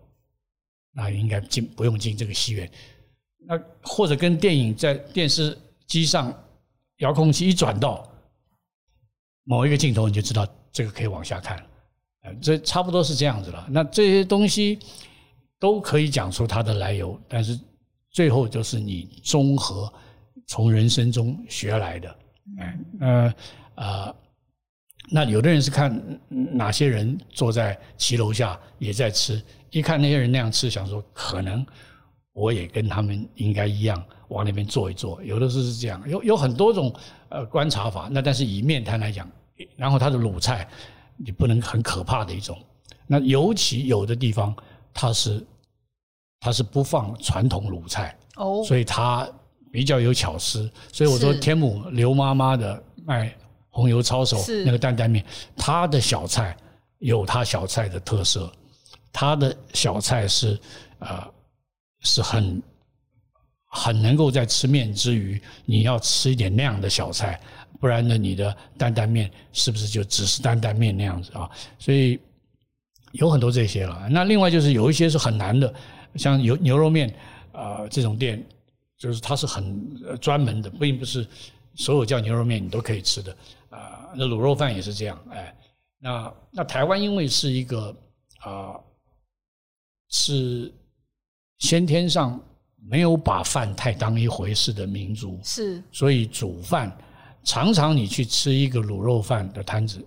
[0.93, 2.69] 那应该进不用进这个戏院，
[3.47, 6.35] 那或者跟电影在电视机上。
[6.99, 8.07] 遥控器一转到
[9.45, 11.65] 某一个镜头，你就知道这个可以往下看，
[12.41, 13.67] 这差不多是这样子了。
[13.71, 14.79] 那这些东西
[15.59, 17.59] 都可以讲出它的来由，但是
[18.11, 19.93] 最后就是你综合
[20.47, 22.17] 从人生中学来的。
[22.61, 23.35] 嗯，呃，
[23.77, 24.17] 呃，
[25.11, 31.65] 那有的人是看哪些人坐在骑楼下也在吃，一看那些人那样吃，想说可能
[32.39, 34.03] 我也跟他们应该一样。
[34.29, 36.95] 往那边坐一坐，有的是是这样，有有很多种
[37.31, 38.11] 呃观察法。
[38.13, 39.27] 那但是以面摊来讲，
[39.75, 40.69] 然后它的卤菜，
[41.17, 42.55] 你不能很可怕的一种。
[43.07, 44.55] 那尤其有的地方，
[44.93, 45.43] 它是
[46.41, 49.27] 它是不放传统卤菜哦，所以它
[49.73, 50.71] 比较有巧思。
[50.93, 53.35] 所以我说天母刘妈妈的卖
[53.71, 55.25] 红油抄手那个担担面，
[55.57, 56.55] 它的小菜
[56.99, 58.53] 有它小菜的特色，
[59.11, 60.53] 它的小菜是
[60.99, 61.33] 啊、呃、
[62.01, 62.63] 是很。
[63.71, 67.39] 很能够在吃面之余，你要吃一点那样的小菜，
[67.79, 71.51] 不然呢，你的担担面是不是就只是担担面那样子啊？
[71.79, 72.19] 所以
[73.13, 74.09] 有很多这些了。
[74.11, 75.73] 那另外就是有一些是很难的，
[76.15, 77.11] 像牛牛肉面
[77.53, 78.43] 啊、呃、这种店，
[78.97, 81.29] 就是它是很专门的，并不是
[81.75, 83.37] 所有叫牛肉面你都可以吃的
[83.69, 84.09] 啊。
[84.17, 85.55] 那卤肉饭也是这样，哎，
[85.99, 87.95] 那那台湾因为是一个
[88.41, 88.81] 啊、
[90.09, 90.73] 是
[91.59, 92.41] 先天上。
[92.91, 96.91] 没有把饭太当一回事的民族，是，所以煮饭
[97.45, 100.03] 常常你去吃一个卤肉饭的摊子，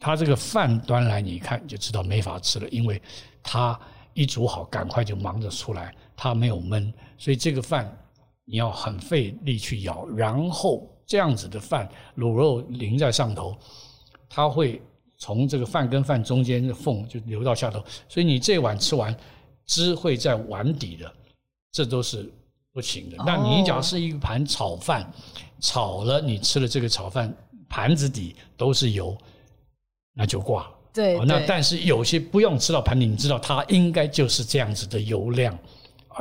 [0.00, 3.00] 他这个饭端来你一看就知道没法吃了，因为
[3.44, 3.78] 他
[4.12, 7.96] 一煮好，赶快就忙着出来，他没有焖，所以这个饭
[8.44, 13.56] 你要很费力去舀，然后这样子的饭卤肉淋在上头，
[14.28, 14.82] 它会
[15.16, 19.16] 从这个饭跟饭中间的缝就流到下头，所以你这碗吃完，
[19.68, 21.14] 汁会在碗底的，
[21.70, 22.28] 这都是
[22.72, 23.16] 不行的。
[23.24, 25.08] 那你假如是一盘炒饭，
[25.60, 27.32] 炒了你吃了这个炒饭，
[27.68, 29.16] 盘子底都是油，
[30.14, 30.70] 那就挂了。
[30.92, 35.56] 对，对，那但是有些不用吃到盘底，你知道它应该就是这样子的油量，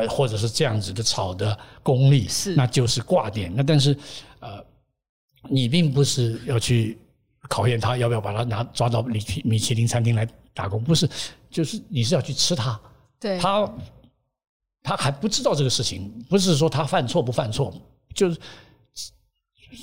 [0.09, 3.51] 或者是这样子的炒的功力，是，那就是挂点。
[3.55, 3.97] 那但是，
[4.41, 4.63] 呃，
[5.49, 6.99] 你并不是要去
[7.47, 11.09] 考验他要不要把它拿抓到米其米其林餐厅来打工，不是，
[11.49, 12.77] 就是你是要去吃它。
[13.19, 13.73] 对，他
[14.83, 17.73] 他还不知道这个事情，不是说他犯错不犯错，
[18.13, 18.39] 就是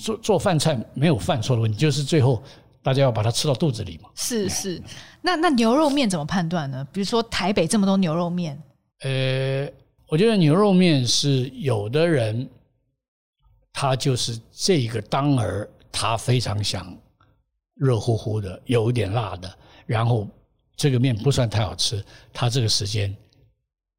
[0.03, 2.43] 做做饭菜没有犯错的问题，就是最后。
[2.85, 4.11] 大家要把它吃到肚子里嘛？
[4.15, 4.79] 是是，
[5.23, 6.87] 那那牛肉面怎么判断呢？
[6.93, 8.63] 比如说台北这么多牛肉面，
[9.01, 9.67] 呃，
[10.07, 12.47] 我觉得牛肉面是有的人，
[13.73, 16.95] 他就是这个当儿，他非常想
[17.75, 19.51] 热乎乎的，有一点辣的，
[19.87, 20.29] 然后
[20.77, 23.17] 这个面不算太好吃，他这个时间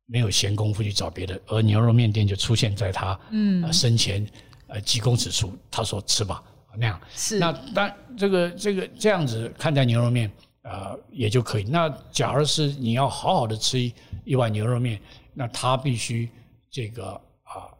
[0.06, 4.26] 没有闲工夫去找别的，而牛肉面店就出现在他嗯生前
[4.68, 6.44] 呃几公尺处，他说吃吧。
[6.78, 10.30] 那样是那当这个这个这样子看待牛肉面
[10.62, 11.64] 啊、呃、也就可以。
[11.64, 13.94] 那假如是你要好好的吃一
[14.26, 15.00] 一碗牛肉面，
[15.34, 16.30] 那他必须
[16.70, 17.12] 这个
[17.44, 17.78] 啊、呃、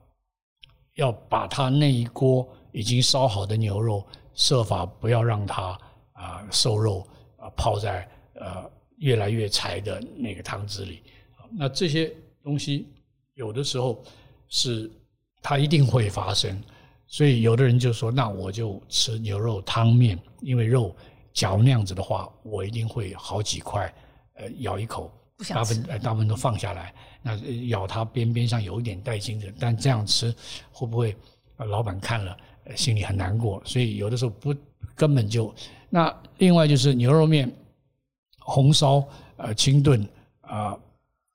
[0.94, 4.02] 要把他那一锅已经烧好的牛肉
[4.34, 5.78] 设法不要让它
[6.14, 8.64] 啊、呃、瘦肉啊泡在呃
[9.00, 11.04] 越来越柴的那个汤汁里。
[11.58, 12.14] 那这些
[12.44, 12.88] 东西
[13.34, 14.04] 有的时候
[14.50, 14.90] 是
[15.42, 16.62] 它一定会发生。
[17.08, 20.94] 所以有的人就说：“那我就吃牛肉汤面，因为肉
[21.34, 23.94] 嚼那样子的话，我一定会好几块，
[24.34, 25.12] 呃，咬一口，
[25.48, 26.92] 大部分呃大部分都放下来。
[27.22, 27.38] 那
[27.68, 30.34] 咬它边边上有一点带筋的，但这样吃
[30.72, 31.16] 会不会，
[31.58, 32.36] 呃，老板看了
[32.76, 33.62] 心里很难过？
[33.66, 34.54] 所以有的时候不
[34.96, 35.54] 根本就
[35.90, 37.50] 那另外就是牛肉面
[38.40, 40.02] 红烧呃清炖
[40.42, 40.80] 啊、呃、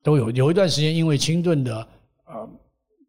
[0.02, 1.88] 都有有一段时间因为清炖的
[2.26, 2.48] 呃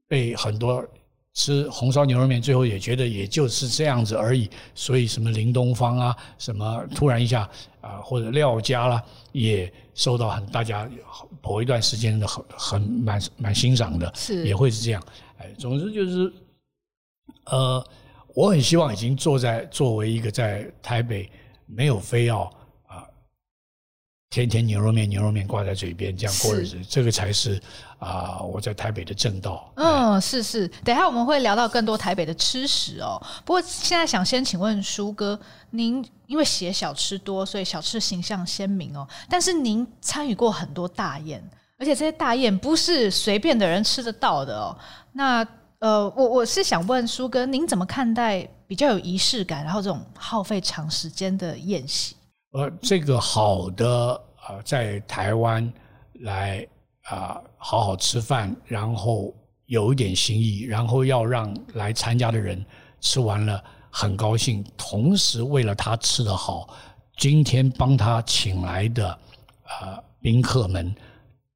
[0.07, 0.85] 被很多。”
[1.33, 4.49] 吃红烧牛肉面，最后也觉得也就是这样子而已。
[4.75, 7.49] 所以什么林东方啊，什么突然一下
[7.79, 9.01] 啊，或者廖家啦，
[9.31, 10.85] 也受到很大家
[11.41, 15.01] 某一段时间的很很蛮蛮欣赏的，是也会是这样。
[15.37, 16.33] 哎，总之就是，
[17.45, 17.81] 呃，
[18.35, 21.29] 我很希望已经坐在作为一个在台北
[21.65, 22.51] 没有非要。
[24.31, 27.61] 天天牛肉面，牛肉面挂在嘴边，这样过日子，这个才是
[27.99, 28.45] 啊、呃！
[28.45, 29.69] 我在台北的正道。
[29.75, 30.65] 嗯，是是。
[30.85, 33.21] 等一下我们会聊到更多台北的吃食哦。
[33.43, 35.37] 不过现在想先请问书哥，
[35.71, 39.05] 您因为写小吃多，所以小吃形象鲜明哦。
[39.29, 41.43] 但是您参与过很多大宴，
[41.77, 44.73] 而且这些大宴不是随便的人吃得到的哦。
[45.11, 45.45] 那
[45.79, 52.15] 呃，我我是想问书哥，您怎么看待比较有仪式感，然后这种耗费长时间的宴席？
[52.51, 55.71] 呃，这个好的啊、呃，在台湾
[56.21, 56.67] 来
[57.03, 59.33] 啊、呃，好好吃饭，然后
[59.67, 62.63] 有一点心意，然后要让来参加的人
[62.99, 66.67] 吃完了很高兴，同时为了他吃得好，
[67.17, 70.93] 今天帮他请来的啊、呃、宾客们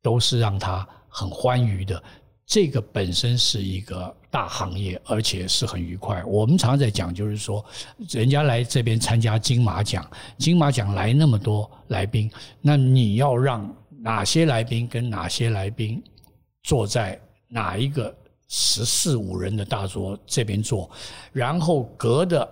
[0.01, 2.01] 都是让他很欢愉的。
[2.45, 6.23] 这个本身是一个大行业，而且是很愉快。
[6.25, 7.65] 我们常在讲，就是说，
[8.09, 12.31] 人家来这边参加金马奖，金马奖来那么多来宾，
[12.61, 16.01] 那你要让哪些来宾跟哪些来宾
[16.61, 18.15] 坐在哪一个
[18.47, 20.89] 十四五人的大桌这边坐，
[21.33, 22.47] 然后隔的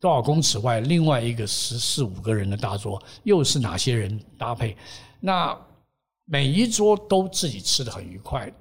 [0.00, 4.76] 多少公尺外另外一个十四五个人的大桌又是哪些人搭配？
[5.20, 5.56] 那
[6.24, 8.52] 每一桌都自己吃得很愉快。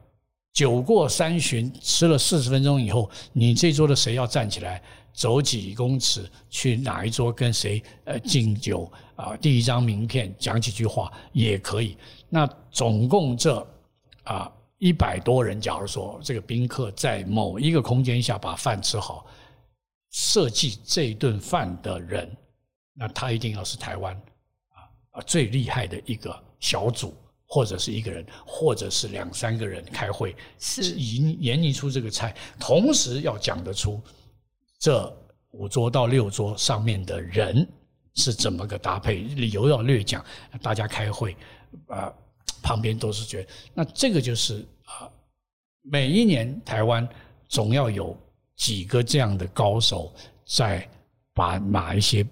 [0.53, 4.81] 酒过三巡，吃了四十分钟以后，你这桌的谁要站起来
[5.13, 11.97] 走几公尺去哪一桌跟谁呃敬酒啊，递一张名片，讲几句话也可以。
[12.27, 13.65] 那总共这
[14.23, 19.25] 啊一百多人，假如说这个宾客在某一个空间下把饭吃好，
[20.09, 22.29] 设计这顿饭的人，
[22.93, 24.13] 那他一定要是台湾
[24.73, 27.15] 啊啊最厉害的一个小组。
[27.53, 34.01] 或者是一个人，或者是两三个人开会，是研研拟出这个菜，同时要讲得出
[34.79, 35.13] 这
[35.49, 37.67] 五桌到六桌上面的人
[38.15, 40.23] 是怎么个搭配，理由要略讲，
[40.61, 41.33] 大家开会
[41.87, 42.15] 啊、呃，
[42.63, 45.11] 旁边都是觉得，那这个就是啊、呃，
[45.81, 47.05] 每一年台湾
[47.49, 48.17] 总要有
[48.55, 50.13] 几个这样的高手，
[50.45, 50.89] 在
[51.33, 52.25] 把哪一些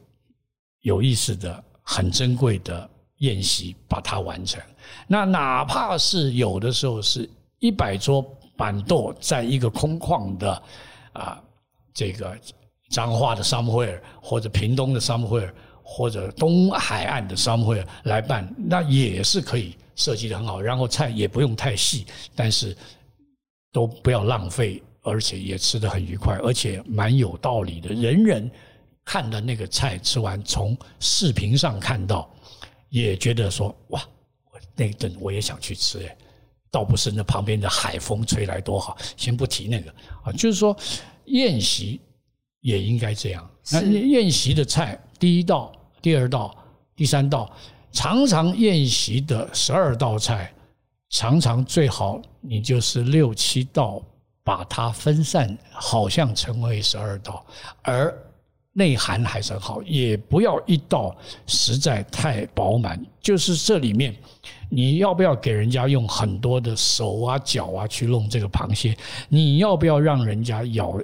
[0.79, 2.89] 有意思的、很珍贵的。
[3.19, 4.61] 宴席把它完成。
[5.07, 7.29] 那哪怕是有的时候是
[7.59, 8.21] 一百桌
[8.57, 10.61] 办桌，在一个空旷的
[11.13, 11.41] 啊，
[11.93, 12.37] 这个
[12.89, 15.51] 彰化的 somewhere 或者屏东的 somewhere
[15.83, 22.05] 或者东海岸的 somewhere 来办，那也是可以设计得很好，然后菜也不用太细，
[22.35, 22.75] 但是
[23.71, 27.89] 都不要浪费，而且也吃得很愉快，而且蛮有道理的。
[27.93, 28.51] 人人
[29.03, 32.29] 看的那个菜吃完，从视频上看到，
[32.89, 34.01] 也觉得说哇。
[34.75, 36.17] 那一顿我也想去吃哎，
[36.71, 40.75] 倒不是那旁边的海风吹来多好，先不提那个啊，就是说
[41.25, 41.99] 宴席
[42.61, 43.49] 也应该这样。
[43.71, 46.57] 那宴席的菜，第一道、第二道、
[46.95, 47.53] 第三道，
[47.91, 50.53] 常常宴席的十二道菜，
[51.09, 54.01] 常常最好你就是六七道，
[54.45, 57.45] 把它分散，好像成为十二道，
[57.81, 58.17] 而。
[58.79, 61.13] 内涵还是很好，也不要一道
[61.47, 62.97] 实在太饱满。
[63.19, 64.15] 就是这里面，
[64.69, 68.95] 你要不要给人家用很多的手啊脚啊去弄这个螃蟹？
[69.27, 70.97] 你要不要让人家咬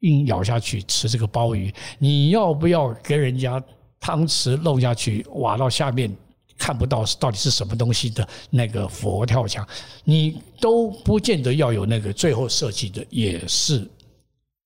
[0.00, 1.70] 硬咬下去吃这个鲍鱼？
[1.98, 3.62] 你要不要给人家
[4.00, 6.10] 汤匙弄下去挖到下面
[6.56, 9.66] 看不到到底是什么东西的那个佛跳墙？
[10.04, 13.86] 你都不见得要有那个，最后设计的也是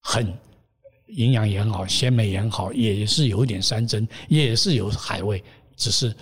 [0.03, 0.33] 很。
[1.09, 5.43] 营养也很好，鲜美也很好，也是有一点山珍，也是有海味，
[5.77, 6.14] 只是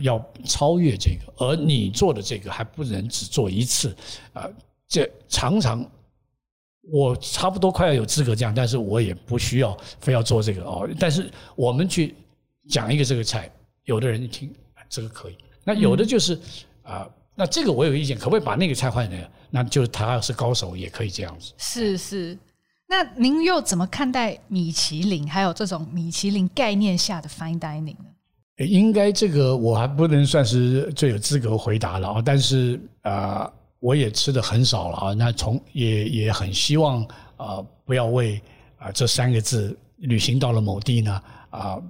[0.00, 1.32] 要超越这个。
[1.38, 3.96] 而你做的这个还不能只做一次
[4.32, 4.48] 啊！
[4.86, 5.84] 这常常
[6.92, 10.88] 我差不多快要有资格这样，但是我也不需要非要做这个哦。
[10.98, 12.14] 但是我们去
[12.68, 13.50] 讲一个这个菜，
[13.84, 14.54] 有的人一听
[14.88, 16.38] 这个可以，那有的就是
[16.82, 19.30] 啊，那这个我有意见，可不可以把那个菜换那个？
[19.48, 21.52] 那就是他要是高手也可以这样子。
[21.56, 22.38] 是是。
[22.88, 28.64] 那您又怎么看待米其林，还有这种米其林概念下的 fine dining 呢？
[28.64, 35.14] 应该这个我还不能算是最有资格回答了啊，但是啊，我也吃的很少了啊。
[35.14, 38.40] 那从也也很希望啊，不要为
[38.78, 41.82] 啊这三个字旅行到了某地呢啊。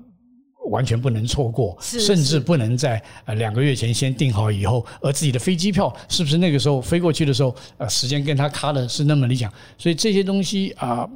[0.66, 9.52] 完全不能错过，甚至不能在呃两个月前先订好以后，而自己的飞机票是不是那个时候飞过去的时候，呃，时间跟他卡的是那么理想？
[9.78, 11.08] 所以这些东西啊，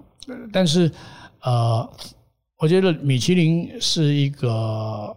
[0.53, 0.91] 但是
[1.43, 1.89] 呃，
[2.59, 5.17] 我觉得米其林是一个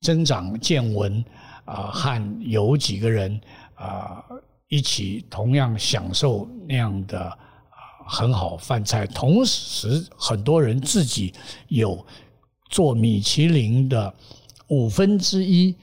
[0.00, 1.24] 增长见闻
[1.64, 3.40] 啊，和有几个人
[3.74, 4.24] 啊
[4.68, 7.38] 一起同样享受那样的
[8.06, 11.32] 很好饭菜，同时很多人自己
[11.68, 12.04] 有。
[12.68, 14.12] 做米其林的
[14.68, 15.74] 五分之一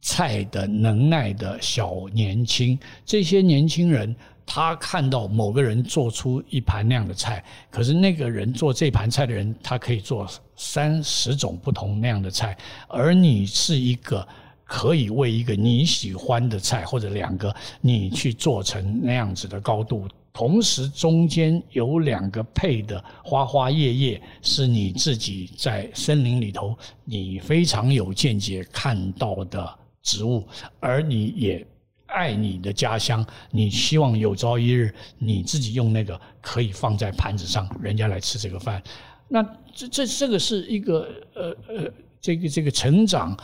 [0.00, 14.26] 菜的能耐的小年轻，这些年轻人，他看到某个人做出一盘那样的菜，可是那个人做这盘菜的人，他可以做三十种不同那样的菜，而你是一个
[14.64, 20.06] 可以为一个你喜欢的菜或者两个，你去做成那样子的高度。
[20.34, 30.44] 同时，中间有两个配的花花叶叶，是你自己在森林里头你非常有见解看到的植物，
[30.80, 31.64] 而你也
[32.06, 38.82] 爱你的家乡，你希望有朝一日你自己用那个可以放在盘子上，人家来吃这个饭。
[39.28, 39.40] 那
[39.72, 43.38] 这这这个是一个呃呃，这个这个成长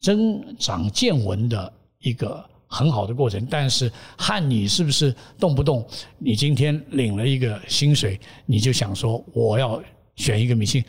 [0.00, 2.44] 增长见闻的一个。
[2.74, 5.86] 很好的过程，但是和你是不是动不动
[6.18, 9.80] 你今天领了一个薪水，你就想说我要
[10.16, 10.84] 选一个明星，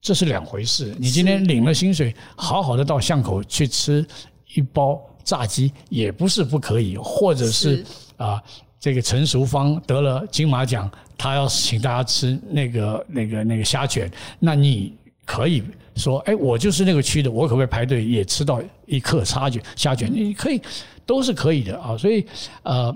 [0.00, 0.94] 这是两回事。
[0.98, 4.06] 你今天领了薪水，好好的到巷口去吃
[4.54, 7.84] 一包炸鸡也不是不可以，或者是
[8.16, 8.40] 啊，
[8.78, 15.62] 这个陈淑芳得了金马奖，他要请大家吃那个那个那个虾卷，那你可以
[15.96, 19.62] 说，哎，我就是那个区的，我可不可以排队也吃到一客虾卷？
[19.76, 20.60] 虾卷你可以。
[21.06, 22.26] 都是可以的啊，所以
[22.62, 22.90] 呃，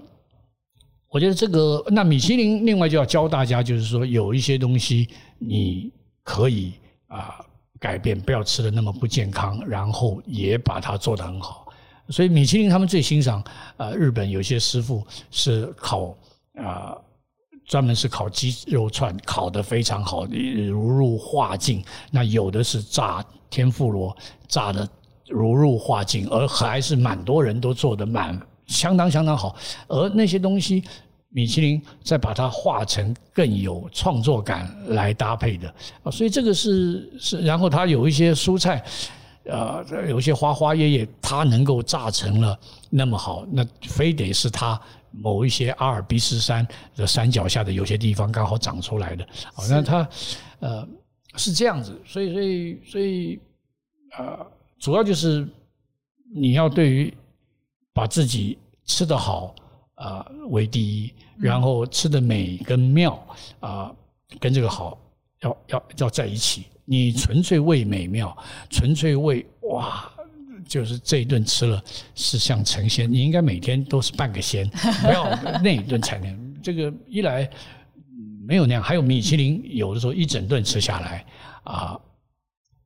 [1.10, 5.06] 我觉得这个那米其林另外就要教大家，就是说有一些东西
[5.38, 6.72] 你可以
[7.08, 7.44] 啊
[7.79, 11.66] 改变，不要吃的那么不健康，然后也把它做得很好。
[12.08, 13.44] 所以米其林他们最欣赏
[13.76, 16.16] 啊，日本有些师傅是烤
[16.54, 16.96] 啊，
[17.69, 21.85] 专门是烤鸡肉串，烤得非常好，如入画境。
[22.10, 24.16] 那有的是炸天妇罗，
[24.48, 24.88] 炸的。
[25.31, 29.54] 如入画境，而还是蛮多人都做得蛮相当相当好。
[29.87, 30.83] 而那些东西，
[31.29, 35.69] 米其林再把它画成更有创作感来搭配的
[36.02, 37.40] 啊，所以这个是是。
[37.40, 38.83] 然后它有一些蔬菜，
[39.44, 42.58] 呃，有一些花花叶叶，它能够炸成了
[42.88, 44.81] 那么好，那非得是它
[45.21, 46.66] 某一些阿尔卑斯山
[46.96, 49.27] 的山脚下的有些地方刚好长出来的。
[49.54, 50.08] 好，那它
[50.60, 50.88] 呃
[51.37, 53.40] 是这样子，所以所以所以
[54.19, 54.46] 呃。
[54.81, 55.44] 主要就是
[56.33, 57.12] 你要对于
[57.92, 59.52] 把自己吃得好
[59.96, 63.14] 啊、呃、为第一，然后吃的美跟妙
[63.58, 63.96] 啊、呃、
[64.38, 64.96] 跟这个好
[65.40, 66.66] 要要要在一起。
[66.85, 68.38] 你纯粹为美妙，
[68.71, 70.08] 纯粹为哇，
[70.69, 71.83] 就是这一顿吃了
[72.14, 74.69] 是像成仙，你应该每天都是半个仙，
[75.02, 76.54] 不要 那一顿才能。
[76.62, 77.48] 这个一来
[78.46, 81.25] 没有那样，还有米其林有的时候一整顿吃下来
[81.64, 81.98] 啊。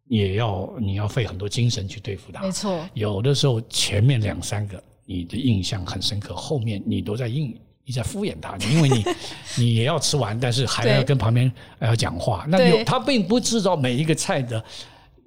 [0.09, 2.87] 也要你要费很多精神去对付它，没错。
[2.93, 9.05] 有的时候前面两三个你的印象很深刻，后面你都在应你在敷衍他，因为你
[9.57, 12.45] 你也要吃完，但是还要跟旁边要讲话。
[12.47, 14.63] 那有他并不知道每一个菜的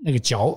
[0.03, 0.55] 那个嚼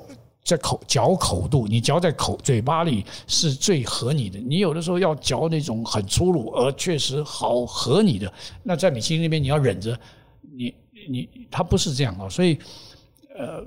[0.49, 4.39] 在口嚼口度，你嚼在口嘴巴里是最合你的。
[4.39, 8.33] 你有的时候要嚼那种很粗鲁而确实好合你的，
[8.63, 9.99] 那在米其林那边你要忍着，
[10.41, 10.75] 你
[11.11, 12.59] 你他不是这样啊，所以
[13.39, 13.63] 呃。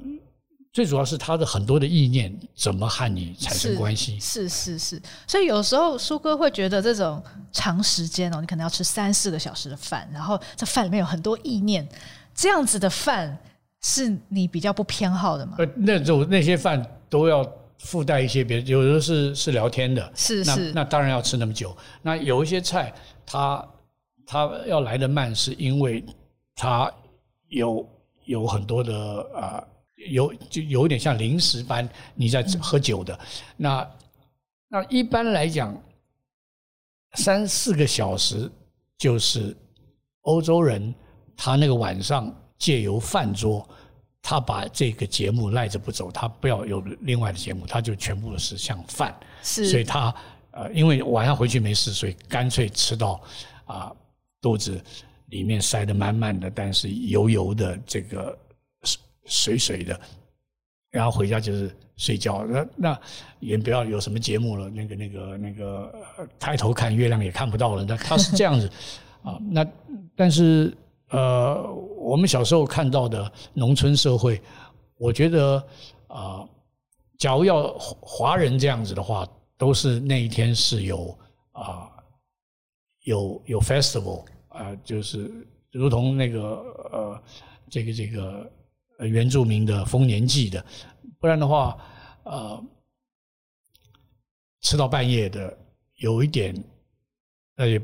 [0.73, 4.17] 最主要是他的很多的意念怎么和你产生关系？
[4.21, 7.21] 是是是，是，所以有时候苏哥会觉得这种
[7.51, 11.86] 长时间哦，你可能要吃三四个小时的饭，然后这饭里面有很多意念，
[12.34, 13.38] 这样子的饭
[13.82, 15.55] 是你比较不偏好的吗？
[15.59, 17.43] 呃，那种那些饭都要
[17.79, 21.75] 附带一些别的，有的是是聊天的，是是，那，那当然要吃那么久。
[22.01, 22.93] 那有一些菜，
[23.25, 23.67] 它
[24.25, 26.03] 它要来的慢，是因为
[26.55, 26.91] 它
[27.49, 27.88] 有
[28.25, 29.57] 有很多的啊。
[29.57, 29.67] 呃
[30.09, 33.19] 有就有点像零食般，你在喝酒的，嗯、
[33.57, 33.91] 那
[34.67, 35.79] 那一般来讲，
[37.13, 38.49] 三四个小时
[38.97, 39.55] 就是
[40.21, 40.91] 欧洲人
[41.38, 43.68] 他那个晚上借由饭桌，
[44.22, 50.14] 他把这个节目赖着不走，他不要有另外的节目，他就全部是像饭，是，所以他
[50.51, 53.20] 呃，因为晚上回去没事，所以干脆吃到
[53.66, 53.91] 啊
[54.39, 54.80] 肚子
[55.30, 58.38] 里面塞得满满的，但是油油的这个。
[59.26, 59.97] 水水的，
[60.89, 62.43] 然后回家就是睡觉。
[62.43, 62.99] 那那
[63.39, 65.93] 也不要有什么节目了，那个那个那个
[66.39, 67.86] 抬头看月亮也看不到了。
[67.88, 68.70] 那他是这样子
[69.24, 69.38] 啊。
[69.51, 69.66] 那
[70.16, 70.76] 但是
[71.12, 74.41] 呃，我们小时候看到的农村社会，
[74.97, 75.66] 我觉得
[76.07, 76.47] 啊，
[77.20, 81.18] 假如要华人这样子的话，都是那一天是有
[81.51, 81.89] 啊
[83.03, 85.32] 有有 festival 啊，就是
[85.72, 86.39] 如同那个
[86.91, 87.24] 呃
[87.70, 88.51] 这个这个。
[89.01, 90.64] 原住民的丰年祭的，
[91.20, 91.76] 不然的话，
[92.22, 92.64] 呃，
[94.62, 95.57] 吃到半夜的
[95.95, 96.53] 有一点，
[97.55, 97.82] 呃，也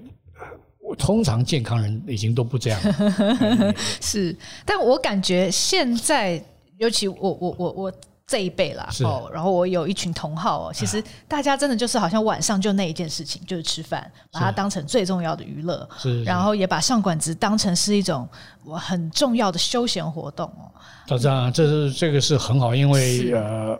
[0.97, 3.73] 通常健康人已经都不这样了。
[4.01, 4.35] 是，
[4.65, 6.43] 但我感觉现在，
[6.77, 7.93] 尤其我我我我。
[8.29, 18.27] 这一辈啦，哦，然后我有一群同好哦，其实大家真的就是好像晚上就那一件事情，就是吃饭，把它当成最重要的娱乐，是，然后也把上馆子当成是一种
[18.65, 21.17] 我很重要的休闲活动哦。
[21.17, 23.79] 这样，这是这个是很好，因为呃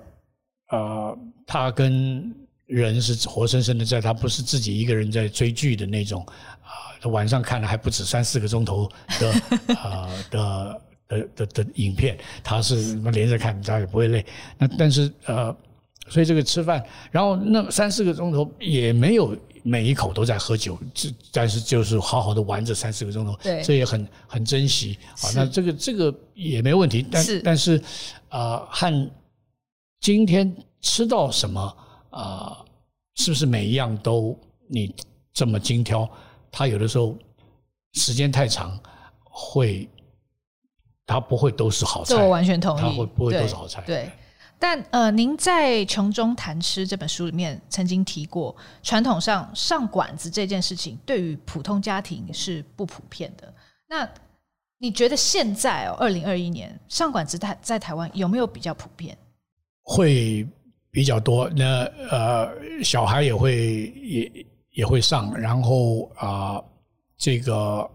[0.72, 2.34] 呃，他跟
[2.68, 6.24] 人是活生生的在，他不是自己一个人在追剧的那种
[6.62, 8.88] 啊，他晚上看了还不止三四个钟头
[9.20, 9.32] 的
[9.76, 10.40] 啊的。
[10.40, 14.26] 的的的的影片，他是连着看，他也不会累。
[14.58, 15.56] 那但是呃，
[16.10, 25.32] 所以这个吃饭，然后那三四个钟头也没有每一口都在喝酒，这但是就是好好的玩这三四个钟头，对，这也很很珍惜啊。
[25.34, 27.78] 那这个这个也没问题，但是但是
[28.28, 29.12] 啊、呃，和
[30.02, 31.78] 今天吃到什么
[32.10, 32.66] 啊、呃，
[33.16, 34.38] 是不是每一样都
[34.68, 34.96] 你
[35.34, 36.10] 这么精挑？
[36.52, 37.16] 他有的时候
[37.94, 38.80] 时间太长
[39.24, 39.90] 会。
[41.10, 42.82] 他不会都是好菜，这我完全同意。
[42.82, 43.82] 他会不会都是好菜？
[43.86, 44.12] 对，对
[44.60, 48.54] 但呃，您在《穷中谈吃》这本书里面曾经提过，
[48.84, 53.54] 传统上上馆子这件事情对于普通家庭是不普遍的。
[53.88, 54.06] 那
[54.80, 59.18] 你觉得现在哦，二零二一年上馆子在在台湾有没有比较普遍？
[59.84, 60.46] 会
[60.92, 61.50] 比较多。
[61.50, 62.50] 那呃，
[62.84, 66.62] 小孩也会也也会上，然后啊、
[67.18, 67.90] 这个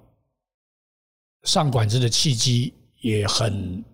[1.44, 2.72] 上馆子的契机。
[3.02, 3.84] 也很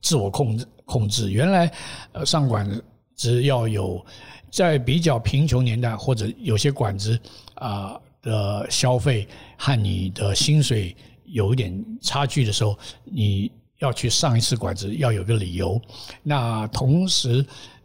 [0.00, 1.30] 自我控制控制。
[1.30, 1.70] 原来，
[2.12, 2.66] 呃，上馆
[3.14, 4.02] 子要有
[4.50, 7.20] 在比较贫穷年代，或者有些馆子
[7.56, 9.28] 啊的消费
[9.58, 10.96] 和你的薪水
[11.26, 12.74] 有一点差距的时候，
[13.04, 15.78] 你要去上一次馆子要有个理由。
[16.22, 17.44] 那同时，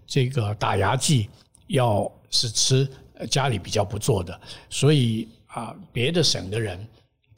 [0.09, 1.29] 这个打牙祭
[1.67, 2.89] 要是吃
[3.29, 4.37] 家里比较不做的，
[4.69, 6.85] 所以啊，别的省的人。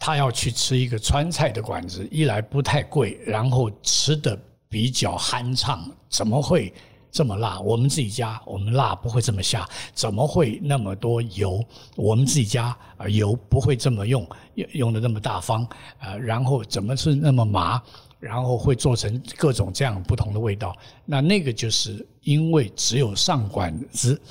[0.04, 4.36] 他要去吃一个川菜的馆子，一来不太贵，然后吃的
[4.68, 5.88] 比较酣畅。
[6.10, 6.74] 怎么会
[7.12, 7.60] 这么辣？
[7.60, 9.64] 我们自己家我们辣不会这么下，
[9.94, 11.64] 怎么会那么多油？
[11.96, 12.76] 我们自己家
[13.10, 15.64] 油不会这么用，用用的那么大方
[16.00, 16.16] 啊。
[16.16, 17.80] 然后怎么是那么麻？
[18.22, 20.74] 然后会做成各种这样不同的味道。
[21.04, 24.22] 那那个就是因为只有上馆子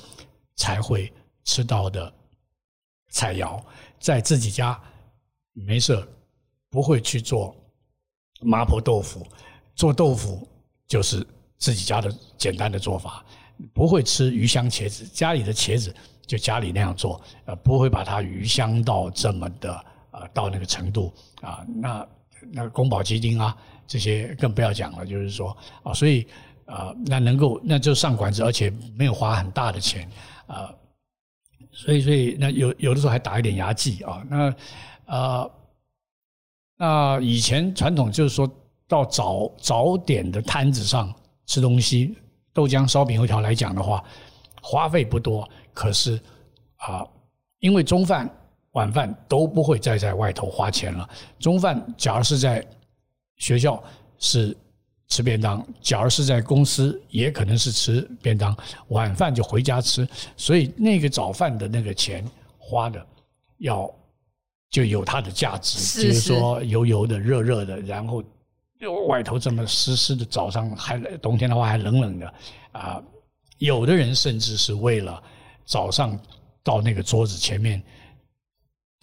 [0.55, 1.11] 才会
[1.43, 2.11] 吃到的
[3.09, 3.61] 菜肴，
[3.99, 4.79] 在自己家
[5.53, 6.07] 没事
[6.69, 7.53] 不会去做
[8.39, 9.27] 麻婆豆腐，
[9.75, 10.47] 做豆腐
[10.87, 11.27] 就是
[11.57, 13.25] 自己家的简单的做法，
[13.73, 15.93] 不会吃鱼香茄子，家里的茄子
[16.25, 21.13] 就家里那样做，呃，不会把它鱼香到这么的呃到那个程度。
[21.41, 22.07] 啊，那
[22.51, 26.27] 那个宫保鸡丁啊这些更不要讲了，就是说啊，所以。
[26.67, 30.09] 啊、那能够那就上馆子，而且没有花很大的钱
[30.47, 30.73] 啊、
[31.69, 34.25] 所以所以那有有的时候还打一点牙祭啊。
[34.29, 34.55] 那
[35.05, 35.49] 啊、
[36.77, 38.49] 那以前传统就是说
[38.87, 41.13] 到早早点的摊子上
[41.45, 42.15] 吃东西，
[42.53, 44.01] 豆浆、烧饼、油条来讲的话，
[44.61, 45.45] 花费不多。
[45.73, 46.17] 可是
[46.77, 47.05] 啊、
[47.59, 48.33] 因为中饭、
[48.71, 51.09] 晚饭都不会再在外头花钱了。
[51.39, 52.65] 中饭假如是在
[53.37, 53.81] 学校
[54.19, 54.55] 是。
[55.07, 58.55] 吃便当，假如是在公司，也可能是吃便当。
[58.87, 60.07] 晚饭就回家吃，
[60.37, 62.25] 所以那个早饭的那个钱
[62.57, 63.05] 花的
[63.57, 63.93] 要
[64.69, 65.77] 就有它的价值。
[65.79, 68.23] 是是就是说油油的、热热的，然后
[69.09, 72.33] 外头这么湿湿的，早上还冬天的话还冷冷的
[72.71, 73.03] 啊。
[73.57, 75.21] 有的人甚至是为了
[75.65, 76.17] 早上
[76.63, 77.83] 到那个桌子前面。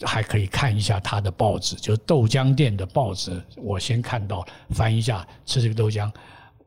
[0.06, 3.42] 还可以看一下他的报纸，就是豆浆店的报纸。
[3.56, 6.08] 我先看到，翻一下，吃这个豆浆。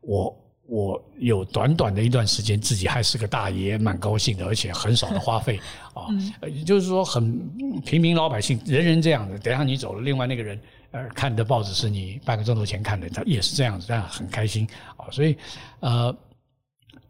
[0.02, 5.58] 我我有短短的一段时间，自己还是个大爷，蛮高兴的，而且很少的花费
[5.94, 6.06] 啊。
[6.46, 7.38] 也就是说，很
[7.80, 9.38] 平民老百姓，人人这样的。
[9.38, 10.60] 等一下你走了，另外那个人
[10.90, 14.68] 呃看的报纸是你半个钟头前看的，他也是这样子，但很开心
[14.98, 15.08] 啊。
[15.10, 15.38] 所以
[15.80, 16.14] 呃，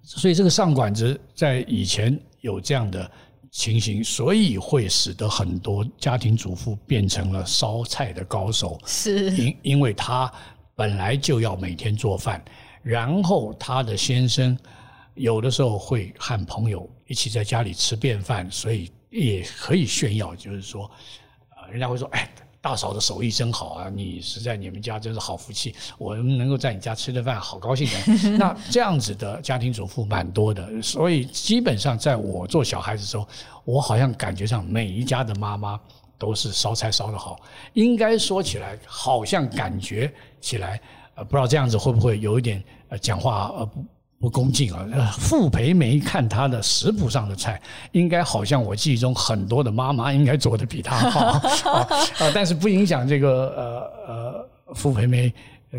[0.02, 3.10] 所以这个上馆子在以前有这样的。
[3.52, 8.80] 情形，所以会使得很多家庭主妇变成了烧菜的高手。
[8.84, 10.32] 是，因因为她
[10.74, 12.42] 本来就要每天做饭，
[12.82, 14.58] 然后她的先生
[15.14, 20.90] 有的时候会和朋友一起在家里吃便饭，所以也可以炫耀，就是说，
[21.50, 22.28] 呃，人家会说，哎。
[22.62, 23.90] 大嫂的手艺真好啊！
[23.92, 28.30] 你实在你们家真是好福气，我们能够在你家吃的饭，好高兴的。
[28.38, 33.26] 那这样子的家庭主妇蛮多的，所以基本上在我做小孩子的时候，
[33.64, 35.78] 我好像感觉上每一家的妈妈
[36.16, 37.40] 都是烧菜烧得好。
[37.72, 40.80] 应该说起来，好像感觉起来，
[41.16, 43.68] 呃，不知道这样子会不会有一点呃讲话呃
[44.22, 44.32] 不。
[44.32, 45.14] 恭敬啊！
[45.18, 47.60] 傅培梅看她的食谱上的菜，
[47.92, 51.20] 应该好像我记忆中很多的妈妈应该做的比她好
[51.70, 51.86] 啊，
[52.18, 52.32] 啊！
[52.34, 55.30] 但是不影响这个呃呃傅培梅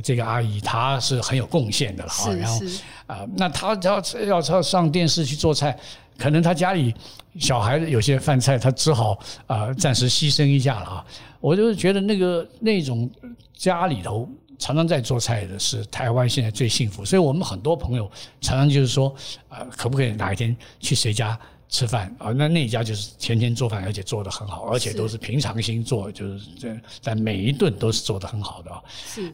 [0.03, 2.31] 这个阿姨，她是很有贡献的了啊。
[2.39, 2.59] 然后
[3.07, 5.75] 啊，那她要要要上电视去做菜，
[6.19, 6.93] 可能她家里
[7.39, 9.17] 小孩有些饭菜，她只好
[9.47, 11.05] 啊暂时牺牲一下了啊。
[11.39, 13.09] 我就觉得那个那种
[13.57, 14.29] 家里头。
[14.63, 18.09] 常常在做菜的是台湾现在最幸福，所以我们很多朋友
[18.39, 19.13] 常常就是说，
[19.49, 21.37] 呃，可不可以哪一天去谁家
[21.67, 22.31] 吃饭啊？
[22.31, 28.81] 那那一家就是天天做饭，而且做得很好，而且都是平常心做，就是这，但每一顿都是做得很好的啊。
[29.05, 29.33] 是，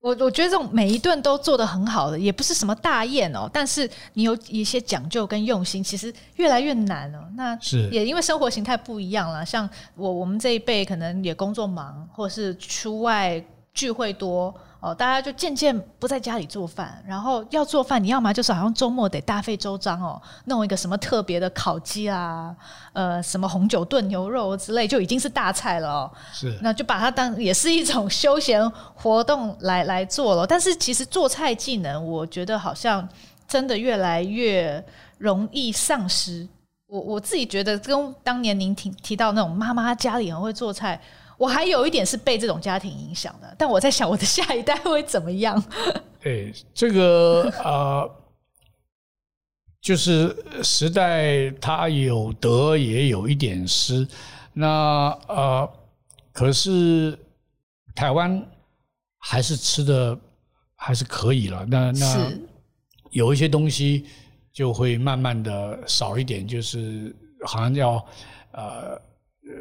[0.00, 7.24] 我我觉得这种每一顿都做得很好的，也不是什么大宴哦，但是你有一些讲究跟用心，其实越来越难了。
[7.36, 13.40] 那是也因为生活形态不一样了，像我我们这一辈可能也工作忙，或是出外。
[13.74, 22.54] 聚会多哦，大家就渐渐不在家里做饭，然后要做饭，你要么就是好像周末得大费周章哦，弄一个什么特别的烤鸡啊，
[22.92, 26.12] 呃，什么红酒炖牛肉之类，就已经是大菜了哦。
[26.32, 30.46] 是，那就把它当也是一种休闲活动来来做了。
[30.46, 33.08] 但是其实做菜技能，我觉得好像
[33.48, 34.84] 真的越来越
[35.16, 36.46] 容易丧失。
[36.86, 41.00] 我我自己觉得，跟当年您提提到那种妈妈家里很会做菜。
[41.36, 45.62] 我还有一点是被这种家庭影响的，但我在想我的下一代会怎么样？
[46.22, 48.10] 对，这个呃，
[49.80, 54.06] 就是时代它有得也有一点失。
[54.52, 55.68] 那呃，
[56.32, 57.18] 可是
[57.94, 58.40] 台湾
[59.18, 60.16] 还是吃的
[60.76, 61.66] 还是可以了。
[61.66, 62.32] 那那
[63.10, 64.06] 有一些东西
[64.52, 67.14] 就会慢慢的少一点，就是
[67.44, 68.06] 好像要
[68.52, 69.00] 呃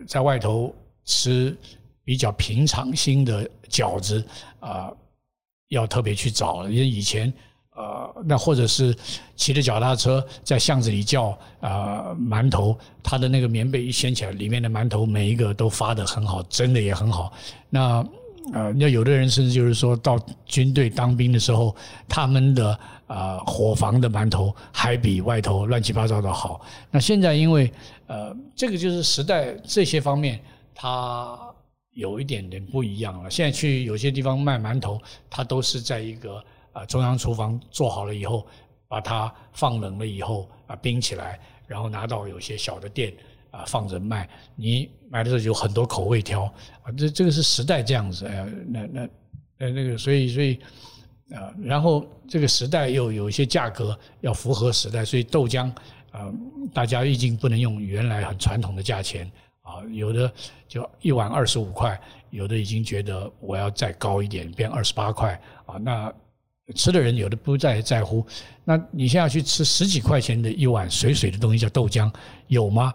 [0.07, 0.74] 在外头。
[1.06, 1.56] 吃
[2.04, 4.24] 比较平常心的饺子
[4.60, 4.91] 啊、
[5.70, 7.34] 要特别去找，因为以前
[7.76, 8.95] 呃，那或者是
[9.36, 11.30] 骑着脚踏车在巷子里叫
[11.60, 17.34] 啊、呃、馒头，他的那个棉被一掀起来，里面的馒头每一个都发得很好，蒸的也很好。
[17.70, 18.06] 那
[18.54, 21.76] 呃，那有的人甚至就是说到军队当兵的时候，
[22.08, 22.70] 他们的
[23.08, 26.62] 啊、呃、伙房的馒头还比外头乱七八糟的好。
[26.91, 27.72] 那现在因为
[28.08, 30.39] 呃，这个就是时代这些方面。
[30.74, 31.39] 它
[31.91, 33.30] 有一点点不一样了。
[33.30, 34.99] 现在去有些地方卖馒头，
[35.30, 38.47] 它都是在一个啊中央厨房做好了以后，
[38.88, 43.13] 把它放冷了以后啊冰起来，然后拿到有些小的店
[43.51, 44.28] 啊放着卖。
[44.55, 46.43] 你买的时候有很多口味挑
[46.82, 49.09] 啊，这这个是时代这样子哎，那那
[49.57, 50.59] 那那个，所以所以
[51.32, 55.71] 啊，然后这个时代又有一些价格要符合时代，所以豆浆
[56.11, 56.32] 啊，
[56.74, 59.32] 大家毕竟不能用原来很传统的价钱
[59.64, 60.32] 啊，有的
[60.68, 61.99] 就一碗二十五块，
[62.30, 66.14] 有的已经觉得我要再高一点，变二十八块啊，那。
[66.76, 68.26] 吃的人有的不再在乎，
[68.64, 72.09] 那你现在去吃十几块钱的一碗水水的东西叫豆浆，
[72.47, 72.93] 有吗？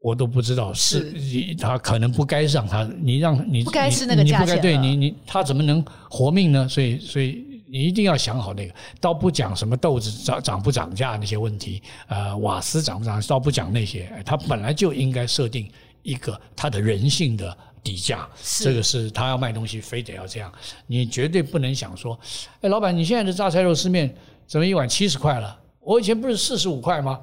[0.00, 1.12] 我都不知道，是
[1.56, 6.66] 他可能不该让他，你让你不该是那个价钱，你不该对你你他怎么能活命呢？
[6.66, 15.70] 所以所以你一定要想好那个，倒不讲什么豆子涨涨不涨价那些问题，呃，瓦斯涨不涨，倒不讲那些，他本来就应该设定
[16.02, 17.56] 一个他的人性的。
[17.84, 18.26] 底价，
[18.62, 20.50] 这个是他要卖东西，非得要这样。
[20.86, 22.18] 你绝对不能想说，
[22.62, 24.10] 哎，老板，你现在的榨菜肉丝面
[24.46, 25.60] 怎么一碗七十块了？
[25.80, 27.20] 我以前不是四十五块吗？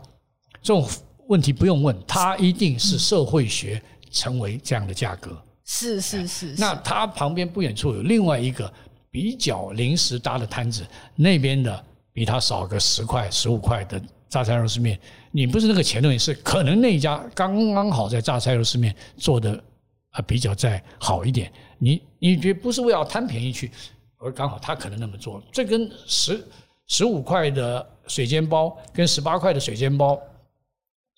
[0.62, 0.88] 这种
[1.30, 3.82] 问题不用问，他一定是社会学
[4.12, 5.36] 成为这样的价格。
[5.66, 6.54] 是是是。
[6.60, 8.72] 那他旁边不远处有另外一个
[9.12, 10.84] 比较临时搭的摊子，
[11.16, 15.00] 那边的比他少个十块、十五块的榨菜肉丝面，
[15.32, 19.64] 你不是那个钱的问题，是可能那一家刚刚好在榨菜肉丝面做的。
[20.12, 23.72] 啊，比较再好一点，你你觉得不是为了贪便宜去，
[24.18, 26.46] 而刚好他可能那么做，这跟十
[26.88, 30.20] 十五块的水煎包跟十八块的水煎包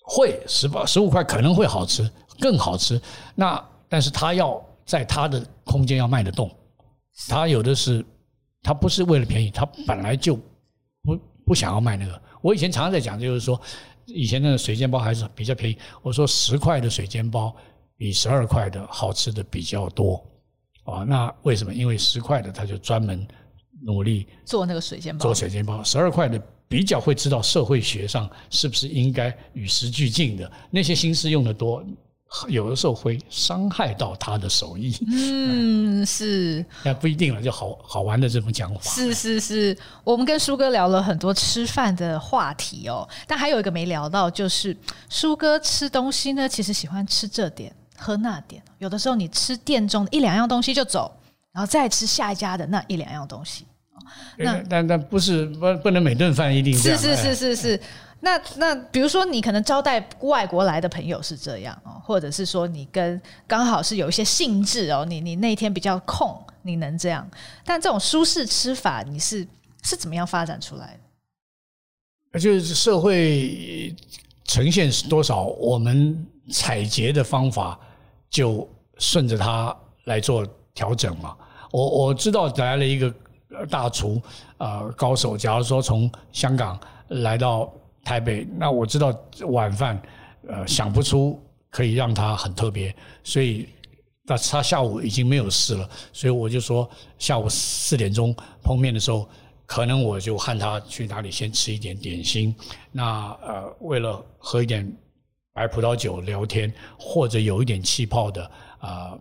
[0.04, 3.00] 会十八十五块可能会好吃，更好吃。
[3.34, 6.48] 那但是他要在他的空间要卖得动，
[7.28, 8.04] 他有的是
[8.62, 10.36] 他不是为了便宜，他本来就
[11.02, 12.20] 不不想要卖那个。
[12.42, 13.60] 我以前常常在讲，就是说
[14.06, 17.54] 以前那个水煎包还是比较便宜，我说十块的水煎包。
[17.96, 20.20] 比十二块的好吃的比较多
[20.82, 21.72] 啊，那为什么？
[21.72, 23.24] 因为十块的他就专门
[23.80, 25.80] 努力做那个水煎包，做水煎包。
[25.84, 26.36] 十二块的
[26.66, 31.86] 比较会知道社会学上是不是应该与时俱进的，那些心思用的多，
[32.48, 34.96] 有的时候会伤害到他的手艺。
[35.10, 38.80] 嗯，是，那不一定了，就好好玩的这种讲法。
[38.82, 44.76] 是是是，我们跟舒哥聊了很多吃饭的话题哦，但还有一个没聊到，就是
[45.08, 47.74] 舒哥吃东西呢，其实喜欢吃这点。
[47.96, 51.10] 喝那点，有的时候你吃店中的一两样东西就走，
[51.52, 53.64] 然后再吃下一家的那一两样东西。
[54.38, 56.76] 那但但不是不不能每顿饭一定。
[56.76, 57.80] 是是是是是。
[58.20, 67.28] 那那比如说你可能招待外国来的朋友是这样哦，或者是说你跟刚好是有一些兴致哦，你你那天比较空，你能这样。
[67.64, 69.46] 但这种舒适吃法，你是
[69.82, 70.98] 是怎么样发展出来
[72.32, 72.40] 的？
[72.40, 73.94] 就是社会
[74.44, 76.26] 呈现是多少，我们。
[76.52, 77.80] 采擷的方法
[78.28, 79.74] 就顺着它
[80.04, 81.34] 来做调整嘛。
[81.70, 83.10] 我我知道来了一个
[83.68, 84.20] 大厨
[84.58, 86.78] 啊高手，假如说从香港
[87.08, 87.72] 来到
[88.04, 89.14] 台北，那我知道
[89.48, 90.00] 晚饭
[90.48, 91.40] 呃想不出
[91.70, 93.68] 可以让他很特别，所以
[94.24, 96.88] 那他下午已经没有事了，所以我就说
[97.18, 99.28] 下午四点钟碰面的时候，
[99.66, 102.54] 可能我就喊他去哪里先吃一点点心。
[102.92, 104.90] 那呃为了喝一点。
[105.56, 108.44] 白葡萄酒聊天，或者有一点气泡的
[108.80, 109.20] 啊呃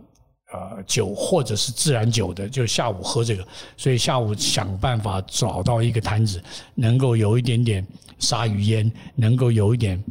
[0.54, 3.46] 呃酒，或者是自然酒的，就下午喝这个。
[3.76, 6.42] 所以下午想办法找到一个摊子，
[6.76, 7.86] 能够有一点点
[8.20, 10.02] 鲨鱼烟，能够有一点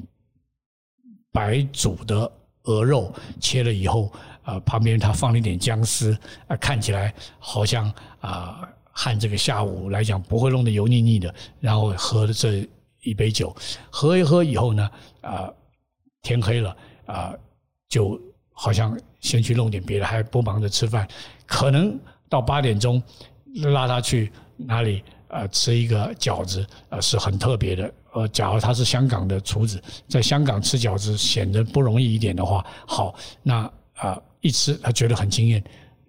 [1.33, 2.31] 白煮的
[2.65, 4.13] 鹅肉，切了以后、
[4.45, 6.15] 呃，旁边他放了一点姜丝
[6.49, 7.91] 啊、看起来好像
[8.21, 11.35] 啊，和这个下午来讲不会弄得油腻腻的。
[11.61, 12.69] 然后喝了这
[13.01, 13.57] 一杯酒，
[13.91, 14.91] 喝一喝以后呢
[15.23, 15.49] 啊。
[16.25, 16.77] 天黑了
[17.07, 17.35] 啊、
[17.89, 18.17] 就
[18.53, 21.09] 好像先去弄点别的，还不忙着吃饭。
[21.47, 21.99] 可能
[22.29, 23.03] 到八点钟
[23.73, 27.95] 拉他去哪里、呃，吃一个饺子、呃，是很特别的。
[28.13, 33.61] 呃，假如他是香港的厨子，在香港吃饺子显得不容易一点的话，好，那
[33.95, 35.65] 啊、呃、一吃他觉得很惊艳，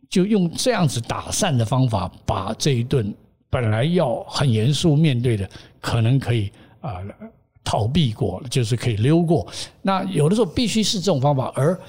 [0.09, 3.15] 就用这样子打散的方法，把这一顿
[3.49, 5.49] 本来要很严肃面对的，
[5.79, 6.51] 可能可以
[6.81, 6.95] 啊。
[7.19, 7.29] 呃
[7.65, 9.47] 逃避过，就是可以溜过。
[9.81, 11.79] 那有的时候必须是这种方法，而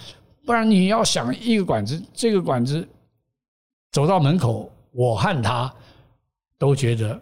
[0.45, 2.87] 不然你要想一个管子，这个管子
[3.93, 5.73] 走到门口，我和他
[6.59, 7.21] 都觉得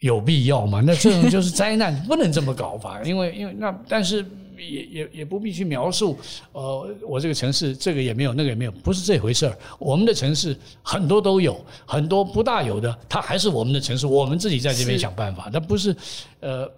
[0.00, 0.82] 有必要吗？
[0.84, 3.02] 那这种就是灾难， 不能这么搞法。
[3.02, 4.24] 因为因为那，但是
[4.56, 6.18] 也也也不必去描述。
[6.52, 9.58] 呃，我这个城市这个也没有，那个也没有，不是这回事儿。
[9.78, 14.06] 我们的城市很多都有，很多不大有的，它还是我们的城市。
[14.06, 15.96] 我们自己在这边想办法，那不是
[16.40, 16.70] 呃。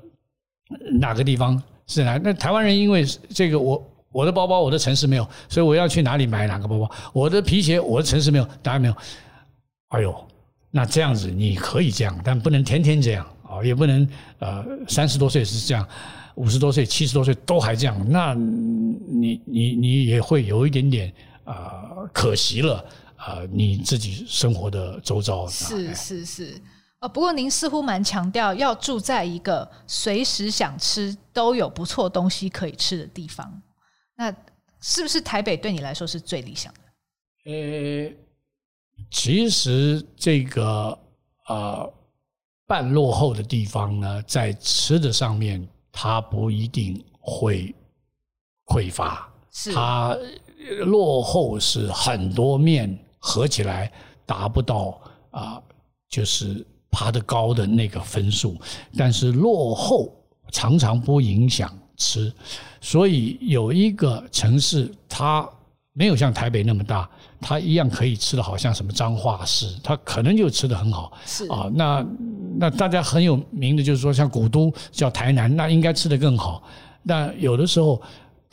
[0.99, 2.19] 哪个地方是哪？
[2.19, 3.81] 那台湾人因为这个，我
[4.17, 6.91] 我的包包我的城市没有，所以我要去哪里买哪个包包？
[7.13, 8.97] 我的皮鞋我的城市没有，当然没有。
[9.89, 10.27] 哎呦，
[10.71, 14.09] 那这样子你可以这样，但不能天天这样啊，也不能
[14.39, 15.87] 呃三十多岁是这样。
[16.37, 21.13] 五十多岁、七十多岁都还这样，那你你你也会有一点点
[21.45, 22.77] 啊、呃、可惜了
[23.17, 26.61] 啊、呃，你自己生活的周遭是是是。
[27.13, 33.63] 不过您似乎蛮强调要住在一个随时想吃都有不错东西可以吃的地方，
[34.17, 34.35] 那
[34.81, 36.81] 是不是台北对你来说是最理想的？
[37.51, 38.13] 呃，
[39.11, 40.99] 其实这个
[41.49, 41.93] 呃
[42.67, 47.75] 半落后的地方呢，在吃的上面，它不一定会
[48.67, 50.17] 匮乏，是它
[50.85, 53.93] 落后是很多面合起来
[54.25, 55.01] 达不到
[55.31, 55.63] 啊、呃，
[56.09, 56.67] 就是。
[56.89, 58.57] 爬得高的那个分数，
[58.97, 60.17] 但是落后
[60.51, 62.33] 常常不影响吃，
[62.81, 65.49] 所以有一个城市它
[65.93, 67.09] 没有像台北那么大，
[67.41, 71.13] 它一样可以吃的好像什么彰化市，它可能就吃的很好。
[71.25, 72.07] 是啊，那
[72.59, 76.63] 那大家很有名的就是说像古都叫台南，那应该吃的更好。
[77.03, 78.01] 那有的时候。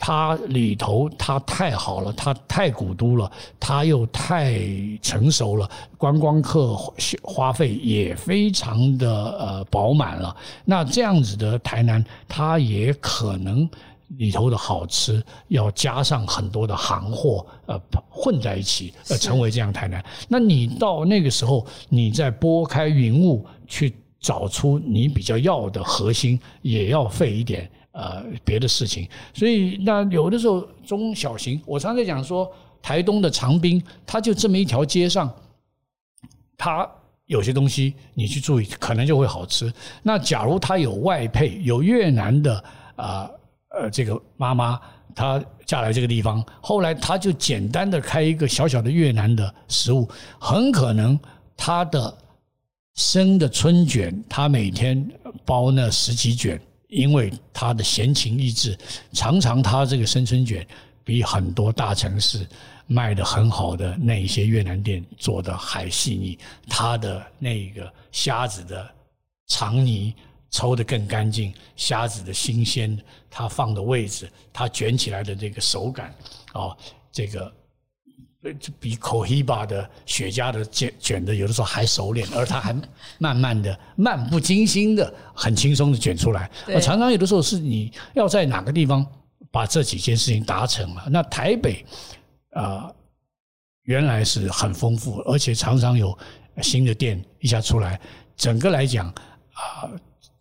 [0.06, 4.60] 它里头它太好了，它太古都了，它又太
[5.00, 6.76] 成熟了，观光客
[7.22, 10.36] 花费也非常的呃饱满了。
[10.66, 13.66] 那这样子的台南，它也可能
[14.18, 17.80] 里头的好吃要加上很多的行货呃
[18.10, 20.04] 混在一起，呃成为这样台南。
[20.28, 27.70] 那你到那个时候，你再拨开云雾去找出你比较要的核心，也要费一点。
[27.94, 35.32] 呃，别的事情，所以那有的时候中小型，我常在讲说，台东的长滨，它就这么一条街上，
[36.58, 36.90] 它
[37.26, 39.72] 有些东西你去注意，可能就会好吃。
[40.02, 42.64] 那假如它有外配，有越南的
[42.96, 43.30] 啊
[43.68, 44.80] 呃，呃这个妈妈，
[45.14, 51.16] 她嫁来这个地方，后来她就简单的开一个小小的越南的食物，很可能
[51.56, 52.12] 她的
[52.96, 55.08] 生的春卷，她每天
[55.44, 56.60] 包那十几卷。
[56.94, 58.78] 因为他的闲情逸致，
[59.12, 60.66] 常常他这个生春卷
[61.02, 62.46] 比很多大城市
[62.86, 66.38] 卖的很好的那一些越南店做的还细腻，
[66.68, 68.88] 他的那个虾子的
[69.48, 70.14] 肠泥
[70.50, 72.96] 抽得更干净，虾子的新鲜，
[73.28, 76.14] 他放的位置，他卷起来的这个手感，
[76.52, 76.76] 哦，
[77.10, 77.52] 这个。
[78.78, 82.76] 比口 hiba 的雪茄的卷卷的有的时候还熟练，而他还
[83.18, 86.50] 慢慢的、漫不经心的、很轻松的卷出来。
[86.66, 89.06] 而常常有的时候是你要在哪个地方
[89.50, 91.04] 把这几件事情达成了。
[91.08, 91.84] 那台北
[92.50, 92.92] 啊，
[93.84, 96.16] 原来是很丰富，而且常常有
[96.60, 98.00] 新的店一下出来。
[98.36, 99.88] 整个来讲啊，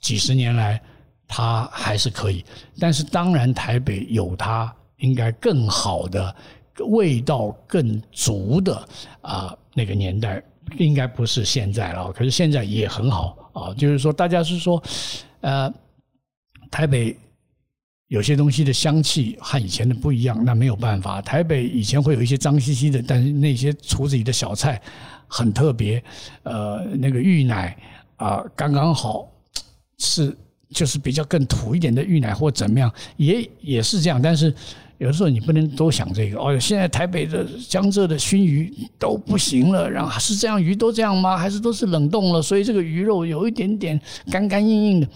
[0.01, 0.81] 几十年来
[1.27, 2.43] 它还是可以。
[2.79, 6.35] 但是当然，台北有它应该更好的。
[6.79, 8.87] 味道更足的
[9.21, 10.41] 啊，那个年代
[10.77, 13.73] 应该不是现在了，可是现在也很好啊。
[13.75, 14.81] 就是说，大家是说，
[15.41, 15.71] 呃，
[16.71, 17.15] 台北
[18.07, 21.21] 有些东西的香气和以前的不一样，那没有办法。
[21.21, 24.81] 台北以前会有一些脏兮兮的，但是那些厨子里的小菜
[25.27, 26.03] 很特别，
[26.41, 27.77] 呃，那个芋奶
[28.15, 29.31] 啊，刚刚好
[29.99, 30.35] 是
[30.69, 34.51] 就是比较更土一点的芋奶或怎么样，也也是这样，但是。
[35.03, 36.57] 有时候你不能多想这个哦。
[36.57, 41.37] 现在台北的江浙的熏鱼都不行了，然后是这样，鱼都这样吗？
[41.37, 42.41] 还是都是冷冻了？
[42.41, 43.99] 所以这个鱼肉有一点点
[44.31, 45.07] 干干硬硬的，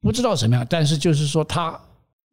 [0.00, 0.66] 不知道什么样。
[0.68, 1.78] 但是就是说它，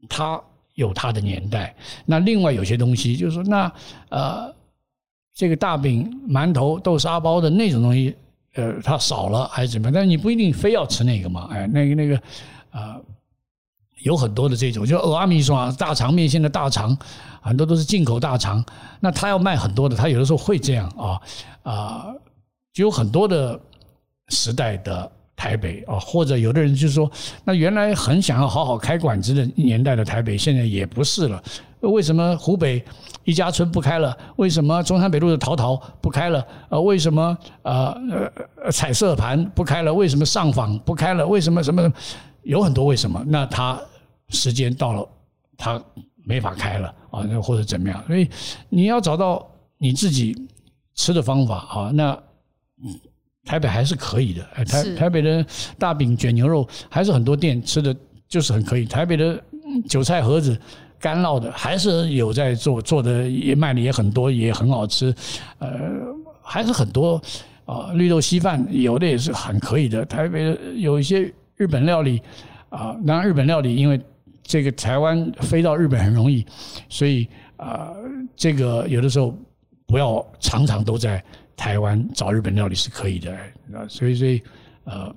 [0.09, 0.41] 它
[0.73, 1.75] 有它的年代。
[2.05, 3.71] 那另外有些东西，就是说那
[4.09, 4.51] 呃，
[5.35, 8.15] 这个大饼、馒头、豆沙包的那种东西，
[8.55, 9.93] 呃，它少了还是怎么样？
[9.93, 11.47] 但是你不一定非要吃那个嘛。
[11.51, 12.19] 哎，那个那个
[12.71, 12.99] 啊。
[14.03, 16.97] 有很多的这种，就欧阿米说啊大肠面线的大肠，
[17.41, 18.63] 很多都是进口大肠。
[18.99, 21.21] 那他要卖很多的，他有的时候会这样啊
[21.63, 22.05] 啊，
[22.73, 23.59] 就有很多的
[24.29, 27.09] 时代的台北啊，或者有的人就是说，
[27.43, 31.41] 那原来很想要好好开馆子的年代的台北，现在也不是了。
[31.81, 32.83] 为什么湖北
[33.23, 34.15] 一家村不开了？
[34.35, 36.43] 为什么中山北路的桃桃不开了？
[36.69, 37.95] 呃，为什么呃
[38.63, 39.93] 呃彩色盘不开了？
[39.93, 41.27] 为什么上访不开了？
[41.27, 41.91] 为什么什么？
[42.43, 43.23] 有很多为什么？
[43.27, 43.79] 那他。
[44.31, 45.07] 时间到了，
[45.57, 45.81] 他
[46.23, 48.03] 没法开了啊，那或者怎么样？
[48.07, 48.29] 所以
[48.69, 49.45] 你要找到
[49.77, 50.35] 你自己
[50.95, 51.91] 吃的方法啊。
[51.93, 52.17] 那
[53.43, 55.45] 台北还是可以的，台台北的
[55.77, 57.95] 大饼卷牛肉还是很多店吃的
[58.27, 58.85] 就是很可以。
[58.85, 59.43] 台北的
[59.89, 60.55] 韭菜盒子
[60.99, 65.13] 干烙的还是有在做，做的也卖的也很多，也很好吃。
[65.57, 65.69] 呃，
[66.43, 67.19] 还是很多
[67.65, 70.05] 啊，绿豆稀饭有的也是很可以的。
[70.05, 72.21] 台北的有一些日本料理
[72.69, 73.99] 啊，当然日本料理因为。
[74.43, 76.45] 这个台湾飞到日本很容易，
[76.89, 77.27] 所以
[77.57, 77.95] 啊、呃，
[78.35, 79.37] 这个有的时候
[79.85, 81.23] 不要常常都在
[81.55, 83.33] 台湾找日本料理是可以的，
[83.73, 84.41] 啊，所以所以
[84.85, 85.13] 呃，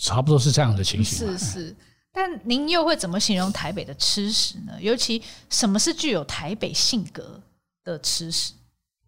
[0.00, 1.28] 差不多是这样的情形。
[1.28, 1.76] 是是，
[2.12, 4.72] 但您又会怎么形容台北的吃食呢？
[4.80, 7.40] 尤其什么是具有台北性格
[7.84, 8.52] 的吃食？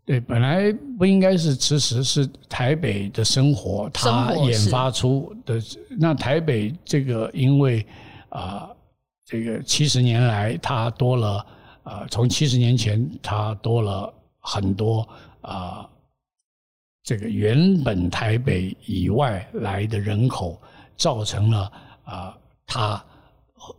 [0.05, 5.61] 对，本来不应该是吃食，是台北的生活，它研发出的。
[5.99, 7.85] 那台北这个，因为
[8.29, 8.76] 啊、呃，
[9.27, 11.47] 这个七十年来它多了
[11.83, 15.01] 啊、呃，从七十年前它多了很多
[15.43, 15.91] 啊、呃，
[17.03, 20.59] 这个原本台北以外来的人口，
[20.97, 21.61] 造成了
[22.05, 22.29] 啊。
[22.29, 22.35] 呃
[22.69, 23.01] 它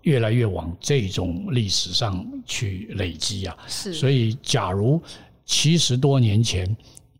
[0.03, 3.93] 越来越往这种历史上去累积啊，是。
[3.93, 5.01] 所以，假如
[5.43, 6.73] 七十多年前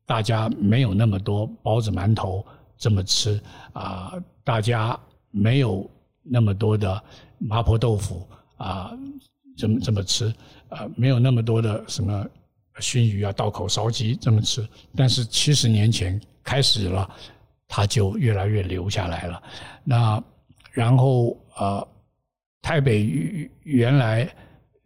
[0.05, 2.43] 大家没有那么多包子馒头
[2.77, 3.37] 这么吃
[3.73, 4.13] 啊，
[4.45, 4.97] 大家
[5.29, 5.85] 没有
[6.29, 7.03] 那么多的
[7.37, 8.91] 麻婆豆腐啊，
[9.57, 10.33] 怎么怎么吃
[10.69, 12.25] 啊，没有那么多的什么
[12.79, 17.09] 熏鱼啊、道口烧鸡这么吃，但是七十年前开始了，
[17.67, 19.41] 它就越来越留下来了。
[19.83, 20.23] 那
[20.71, 21.37] 然后。
[21.59, 21.87] 呃，
[22.61, 24.31] 台北原来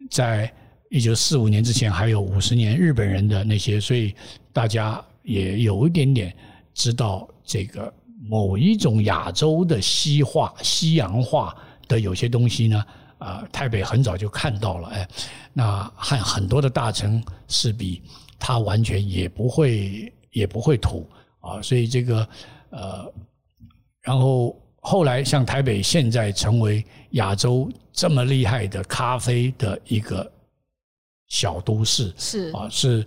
[0.08, 0.50] 在
[0.88, 4.14] 一九四五年之前还有五十年日本人的那些，所以
[4.54, 6.34] 大家也有一点点
[6.72, 7.92] 知道这个
[8.28, 11.56] 某一种亚洲的西化、西洋化
[11.86, 12.84] 的有些东西呢。
[13.18, 15.08] 啊、呃，台北很早就看到了，哎，
[15.52, 18.02] 那和很多的大城市比，
[18.38, 21.08] 他完全也不会也不会土
[21.40, 22.28] 啊，所以这个
[22.70, 23.12] 呃，
[24.02, 24.56] 然后。
[24.84, 30.28] 后来，像台北现在成为亚洲这么厉害的咖啡的一个
[31.28, 33.06] 小都市，是啊，是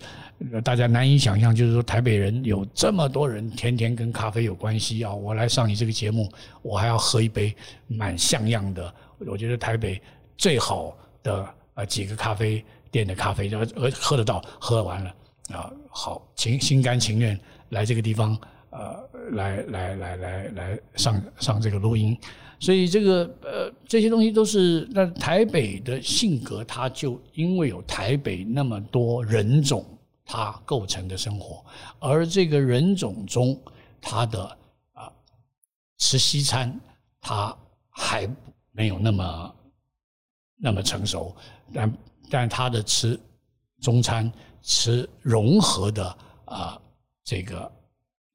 [0.64, 5.14] 大家难以想象，就是说台北人有这么多人天天跟咖啡有关系啊！
[5.14, 6.30] 我来上你这个节目，
[6.62, 7.56] 我还要喝一杯
[7.88, 10.02] 蛮像样的，我觉得台北
[10.38, 13.60] 最好的呃几个咖啡店的咖啡，就
[13.94, 15.16] 喝得到，喝完了
[15.52, 18.38] 啊，好情心甘情愿来这个地方。
[18.72, 22.18] 呃，来来来来来上上这个录音，
[22.60, 29.86] 所以这个呃这些东西都是那台北的性格，它就因为有台北那么多人种，
[30.26, 31.64] 它构成的生活，
[32.00, 33.58] 而这个人种中，
[34.02, 34.58] 它的
[34.94, 35.12] 啊、
[35.98, 36.78] 吃西餐，
[37.22, 37.56] 它
[37.90, 38.30] 还
[38.72, 39.56] 没有那么
[40.58, 41.36] 那么成熟，
[41.74, 41.98] 但
[42.30, 43.20] 但它的吃
[43.82, 46.82] 中餐，吃融合的啊、
[47.24, 47.72] 这个。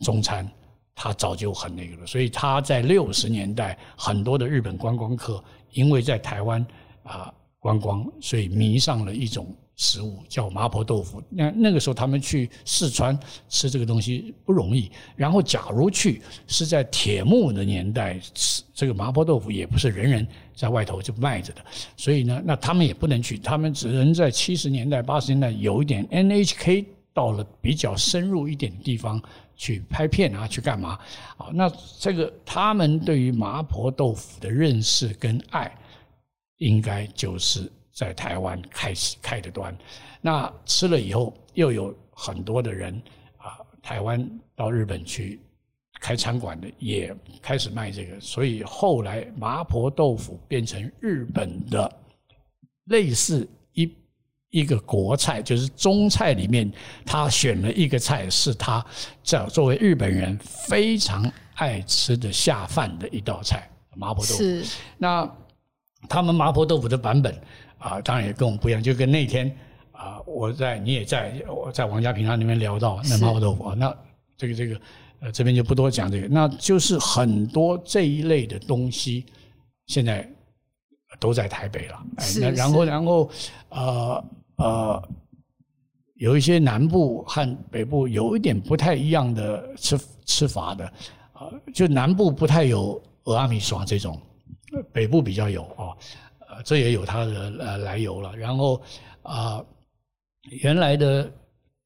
[0.03, 0.51] 中餐，
[0.95, 6.67] 他早就很那个了，所以他在六十年代，很多的日本观光客因为在台湾
[7.03, 11.23] 啊观光，所以迷上了一种食物叫麻婆豆腐。
[11.31, 13.19] 那那个时候他们去四川
[13.49, 21.65] 吃这个东西不容易，然后假如去是在铁幕的年代吃这个麻婆豆腐，也不是人人在外头就卖着的，
[21.97, 29.19] 所以呢，那他们也不能去，他们只能在七十年代、八十年代有一点 NHK 到了比较深入一点的地方。
[29.57, 30.99] 去拍片啊，去干嘛？
[31.37, 35.71] 啊，那这个他们对于麻婆豆腐的认识跟爱，
[36.57, 39.77] 应该就是在台湾开始开的端。
[40.21, 42.95] 那吃了以后，又有很多的人
[43.39, 45.41] 啊，台湾到日本去
[46.01, 48.21] 开餐馆的，也开始卖这个。
[48.21, 51.91] 所以后来麻婆豆腐变成日本的
[52.85, 53.91] 类似一。
[54.53, 56.69] 一个国菜，就是中菜里面，
[57.07, 58.85] 他选了一个菜，是他
[59.23, 61.25] 这作为日本人非常
[61.55, 64.39] 爱吃的下饭的一道菜——麻婆豆腐。
[64.39, 64.65] 是。
[64.99, 65.33] 那
[66.09, 67.41] 他们麻婆豆腐的版本
[67.81, 68.81] 啊，当然也跟我们不一样。
[68.81, 69.53] 就跟那天
[69.91, 73.93] 啊，我在你也在我在王家平他那边聊到那麻婆豆腐啊，那
[74.37, 74.81] 这个这个
[75.19, 79.27] 呃这边就不多讲这个，那就是很多这一类的东西
[79.87, 80.25] 现在
[81.19, 82.07] 都在台北了。
[82.21, 82.41] 是。
[82.41, 83.31] 那然后然后
[83.71, 84.25] 呃。
[84.63, 85.03] 呃，
[86.17, 90.85] 有一些南部和北部有一点不太一样的吃吃法的，
[91.33, 94.21] 啊、呃，就南部不太有蚵仔面线这种，
[94.93, 95.97] 北部比较有啊，
[96.63, 98.37] 这也有它的呃来由了。
[98.37, 98.83] 然后
[99.23, 99.65] 啊、
[100.63, 101.31] 原来的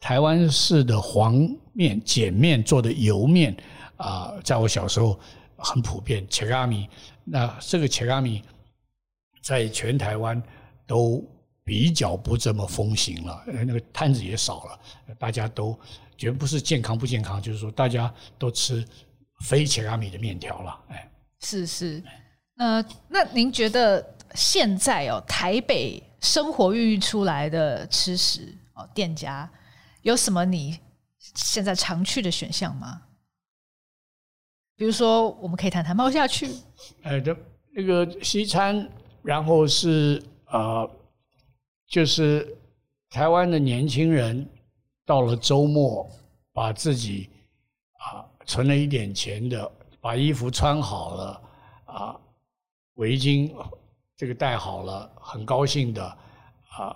[0.01, 1.35] 台湾式的黄
[1.72, 3.57] 面碱面做的油面
[3.97, 5.18] 啊、在我小时候
[5.57, 6.89] 很普遍，切仔面，
[7.25, 8.43] 那这个切仔面
[9.43, 10.43] 在全台湾
[10.87, 11.25] 都。
[11.66, 14.79] 比较不这么风行了，那个摊子也少了，
[15.18, 15.75] 大家都
[16.14, 18.87] 绝不是健康不健康，就是说大家都吃
[19.47, 21.11] 非切仔面的面条了，哎，
[21.41, 22.05] 是是，
[22.59, 29.51] 呃，那您觉得现在哦，台北生活孕育出来的吃食哦，店家
[30.03, 30.78] 有什么你
[31.18, 33.03] 现在常去的选项吗？
[34.76, 36.51] 比如说，我们可以谈谈猫下去，
[37.03, 37.37] 哎，这
[37.72, 38.89] 那个西餐，
[39.22, 40.91] 然后是呃。
[41.87, 42.57] 就是
[43.11, 44.49] 台湾的年轻人
[45.05, 46.11] 到了周末，
[46.51, 47.28] 把自己
[47.99, 49.70] 啊存了一点钱的，
[50.01, 51.43] 把衣服穿好了
[51.85, 52.20] 啊，
[52.95, 53.55] 围巾
[54.17, 56.05] 这个带好了，很高兴的
[56.77, 56.95] 啊、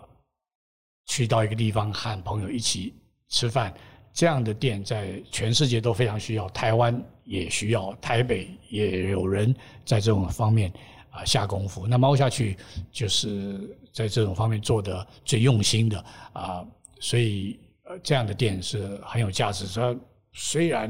[1.06, 2.94] 去到一个地方和朋友一起
[3.28, 3.74] 吃饭，
[4.12, 9.52] 这样的店在全世界都非常需要，台湾也需要，台北也有人
[9.84, 10.72] 在这种方面
[11.10, 11.88] 啊、下功夫。
[11.88, 12.56] 那猫下去
[12.92, 16.64] 就是在这种方面做的最用心的啊、
[17.00, 19.66] 所以呃这样的店是很有价值。
[19.66, 19.96] 说
[20.32, 20.88] 虽然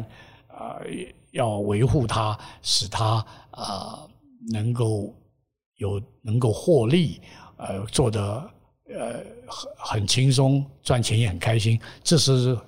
[0.48, 0.86] 啊、呃、
[1.30, 4.06] 要维护它，使它啊、
[4.52, 5.14] 能够。
[5.78, 7.20] 有能够获利，
[7.56, 8.50] 呃，做的
[8.88, 12.58] 呃很很轻松，赚钱也很开心，这是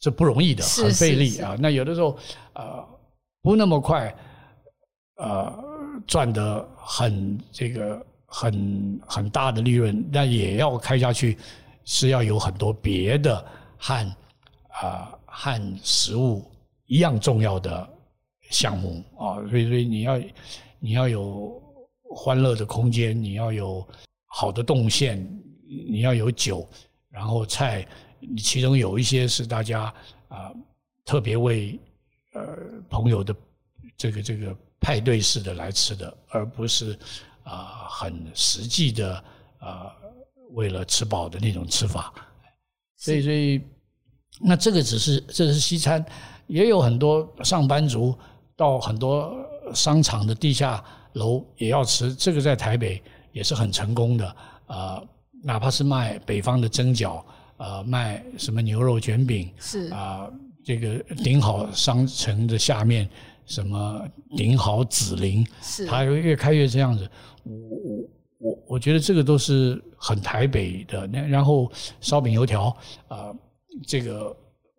[0.00, 1.56] 这不容易的，很费力啊。
[1.58, 2.18] 那有的时候
[2.54, 2.84] 呃
[3.42, 4.12] 不那么快，
[5.18, 5.64] 呃
[6.04, 11.38] 赚得很这个很很大的利润，那也要开下去，
[11.84, 13.36] 是要有很多别的
[13.76, 13.94] 和
[14.68, 16.44] 啊、呃、和食物
[16.86, 17.88] 一样重要的
[18.50, 20.18] 项目啊，所以所以你要
[20.80, 21.62] 你要有。
[22.20, 23.86] 欢乐的空间，你要有
[24.26, 25.24] 好的动线，
[25.88, 26.68] 你要有酒，
[27.08, 27.86] 然后菜，
[28.42, 29.82] 其中有一些是大家
[30.26, 30.56] 啊、呃、
[31.04, 31.78] 特别为
[32.34, 32.42] 呃
[32.90, 33.32] 朋友的
[33.96, 36.92] 这个这个派对式的来吃的，而不是
[37.44, 39.14] 啊、呃、很实际的
[39.58, 40.12] 啊、呃、
[40.54, 42.12] 为了吃饱的那种吃法。
[42.96, 43.62] 所以所以
[44.40, 46.04] 那这个只是这是西餐，
[46.48, 48.18] 也有很多上班族
[48.56, 49.32] 到很多
[49.72, 50.84] 商场的地下。
[51.14, 53.02] 楼也要吃，这个在台北
[53.32, 54.26] 也是很成功的
[54.66, 55.08] 啊、呃，
[55.42, 57.22] 哪怕是卖北方的蒸饺，
[57.56, 60.32] 呃，卖什么牛肉卷饼，是啊、呃，
[60.64, 63.08] 这个顶好商城的下面
[63.46, 64.06] 什么
[64.36, 67.08] 顶好紫菱，是它越开越这样子。
[67.44, 71.06] 我我我我觉得这个都是很台北的。
[71.06, 72.66] 那然后烧饼油条
[73.08, 73.36] 啊、呃，
[73.86, 74.36] 这个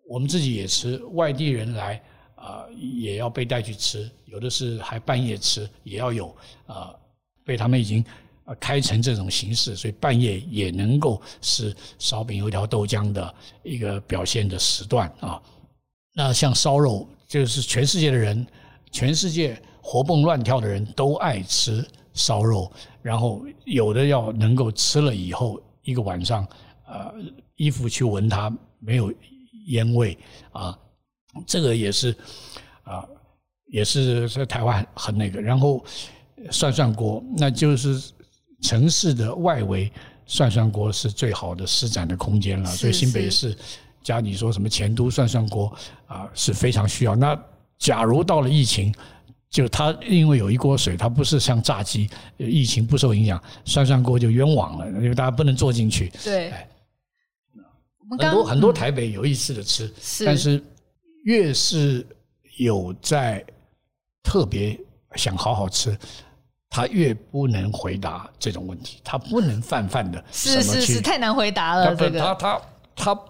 [0.08, 2.02] 我们自己也吃，外地人来。
[2.40, 6.34] 啊、也要被带去吃，有的是还半夜吃，也要有
[6.66, 6.94] 啊、
[7.44, 8.02] 被他们已经
[8.46, 15.40] 啊开成这种形式，所以半夜也能够是烧饼油条豆浆的一个表现的时段啊。
[16.14, 18.46] 那像烧肉，就是全世界的人，
[18.90, 22.72] 全世界活蹦乱跳的人都爱吃烧肉，
[23.02, 26.48] 然后有的要能够吃了以后一个晚上，
[26.86, 27.14] 呃，
[27.56, 29.12] 衣服去闻它没有
[29.66, 30.16] 烟味
[30.52, 30.78] 啊。
[31.46, 32.14] 这个也是，
[32.82, 33.06] 啊，
[33.66, 35.40] 也是在台湾很那个。
[35.40, 35.84] 然后
[36.50, 38.02] 涮涮锅，那就是
[38.62, 39.90] 城市的外围，
[40.26, 42.68] 涮涮锅是最好的施展的空间了。
[42.68, 43.56] 所以新北市
[44.02, 45.72] 加你说什么前都涮涮锅
[46.06, 47.14] 啊，是非常需要。
[47.14, 47.40] 那
[47.78, 48.92] 假如到了疫情，
[49.48, 56.10] 就它因为有一锅水，它不是像炸鸡，疫情不受影响，涮涮锅就冤枉了，因为大家不能坐进去。
[56.24, 56.52] 对，
[58.18, 60.60] 很多很多台北有意思的吃，嗯、但是。
[61.24, 62.06] 越是
[62.56, 63.44] 有在
[64.22, 64.78] 特别
[65.16, 65.96] 想好好吃，
[66.68, 71.94] 他越不能回答这种问题，他不能泛泛的是是是太难回答了。
[71.94, 72.62] 这个他他
[72.94, 73.20] 他，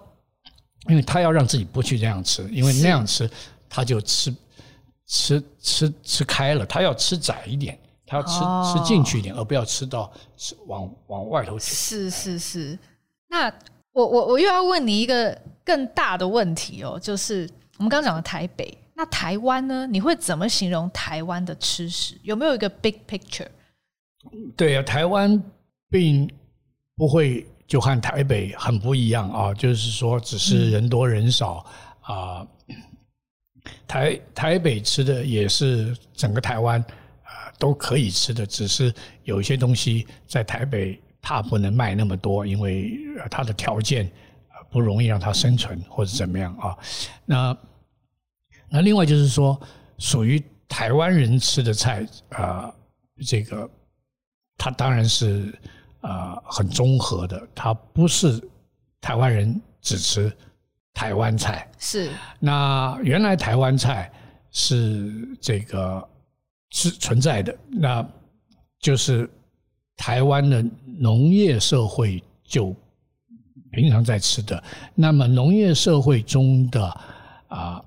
[0.87, 3.29] 因为他要让自己不去这样吃，因为那样吃
[3.69, 4.35] 他就吃
[5.07, 8.39] 吃吃吃开了，他要吃窄一点，他要吃
[8.79, 11.73] 吃进去一点，而不要吃到吃往往外头去。
[11.73, 12.77] 是是是，
[13.27, 13.51] 那
[13.91, 15.35] 我我我又要问你一个
[15.65, 17.49] 更大的问题哦，就是。
[17.81, 19.87] 我们刚刚讲了台北，那台湾呢？
[19.87, 22.15] 你会怎么形容台湾的吃食？
[22.21, 23.47] 有没有一个 big picture？
[24.55, 25.41] 对啊，台湾
[25.89, 26.31] 并
[26.95, 31.65] 不会就和台北很不一样啊，就是说只是人多人少
[32.01, 32.47] 啊。
[33.87, 36.79] 台台北吃的也是整个台湾
[37.23, 42.95] 啊都可以吃的，只是有一些东西在台北它不能卖那么多，因为
[43.31, 44.07] 它的条件
[44.69, 46.77] 不容易让它生存或者怎么样啊。
[47.25, 47.57] 那
[48.73, 49.59] 那另外就是说，
[49.97, 52.75] 属于台湾人吃的菜啊、呃，
[53.27, 53.69] 这个
[54.57, 55.53] 它当然是
[55.99, 58.41] 啊、呃、很综合的，它不是
[59.01, 60.31] 台湾人只吃
[60.93, 61.69] 台湾菜。
[61.77, 62.11] 是。
[62.39, 64.09] 那原来台湾菜
[64.51, 66.09] 是这个
[66.69, 68.07] 是存在的，那
[68.79, 69.29] 就是
[69.97, 72.73] 台湾的农业社会就
[73.73, 74.63] 平常在吃的。
[74.95, 76.85] 那么农业社会中的
[77.49, 77.75] 啊。
[77.75, 77.85] 呃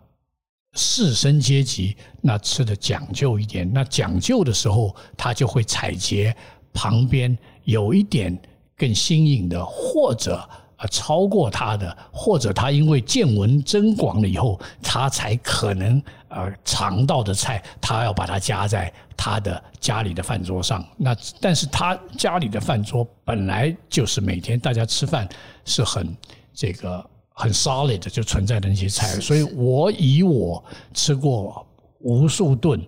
[0.75, 6.35] 士绅阶级那吃的讲究一点，那讲究的时候，他就会采撷
[6.73, 8.37] 旁边有一点
[8.77, 10.49] 更新颖的，或者
[10.79, 20.85] 呃超过他的，或者他因为见闻增广了以后，他才可能呃尝到的菜，他要把它加在他的家里的饭桌上。
[20.97, 25.29] 那但是他家里的饭桌本来就是每天大家吃饭
[25.65, 26.17] 是很
[26.53, 27.11] 这个。
[27.35, 31.67] 很 solid 的就存在的那些菜，所以我以我吃过
[31.99, 32.81] 无数顿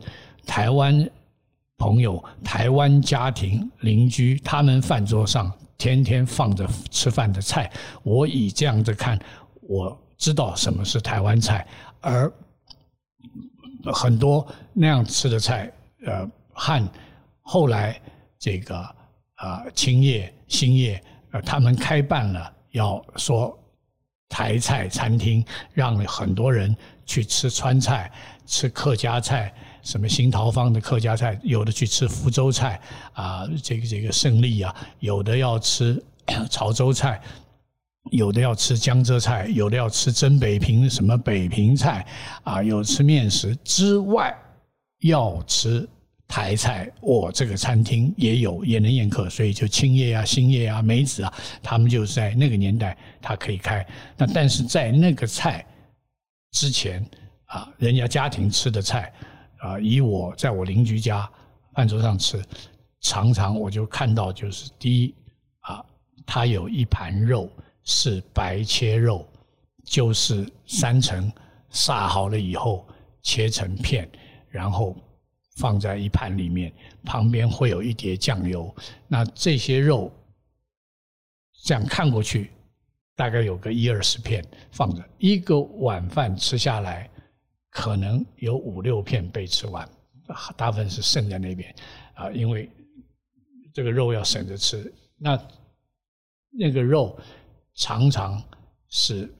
[0.47, 1.09] 台湾
[1.77, 7.71] 朋友、台湾家庭、邻居，他们饭桌上天天放着吃饭的菜，
[8.03, 9.19] 我以这样子看，
[9.63, 11.67] 我知道什么是台湾菜，
[12.01, 12.33] 而
[13.93, 15.71] 很多那样吃的菜，
[16.07, 16.89] 呃，和
[17.43, 18.01] 后来
[18.39, 18.77] 这个
[19.35, 23.59] 啊，青叶、兴业，呃，他们开办了，要说
[24.29, 26.75] 台菜餐厅，让很多人
[27.05, 28.11] 去吃川菜、
[28.47, 29.53] 吃客家菜。
[29.83, 32.81] 什么新桃坊的客家菜，有的去吃福州菜
[33.13, 36.03] 啊，这个这个胜利啊，有的要吃
[36.51, 37.21] 潮州菜，
[38.11, 42.05] 有的要吃江浙菜，有的要吃真北平什么北平菜
[42.43, 44.37] 啊，有吃面食之外
[45.03, 45.89] 要吃
[46.29, 53.87] 台菜，我、这个餐厅也有也能宴客，所以就青叶啊、新叶啊、梅子啊，他们就在那个年代他可以开。
[54.17, 55.65] 那但是在那个菜
[56.53, 57.05] 之前
[57.47, 59.13] 啊，人家家庭吃的菜。
[59.59, 61.29] 啊，以我在我邻居家
[61.73, 62.41] 饭桌上吃，
[63.01, 65.15] 常常我就看到，就是第一
[65.61, 65.83] 啊，
[66.27, 67.51] 他有一盘肉
[67.83, 69.27] 是白切肉，
[69.83, 71.33] 就是三层
[71.71, 72.87] 杀好了以后
[73.23, 74.07] 切成片，
[74.51, 74.95] 然后
[75.57, 76.73] 放在一盘里面，
[77.05, 78.75] 旁边会有一碟酱油。
[79.09, 80.13] 那这些肉
[81.65, 82.51] 这样看过去，
[83.15, 87.11] 大概有个一二十片放着，一个晚饭吃下来。
[87.69, 89.87] 可能有五六片被吃完，
[90.57, 91.75] 大部分是剩在那边
[92.15, 92.71] 啊，因为
[93.75, 94.91] 这个肉要省着吃。
[95.19, 95.39] 那
[96.51, 97.21] 那个肉
[97.75, 98.43] 常常
[98.89, 99.31] 是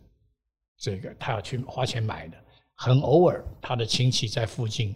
[0.77, 2.37] 这个他要去花钱买的，
[2.75, 4.95] 很偶尔他的亲戚在附近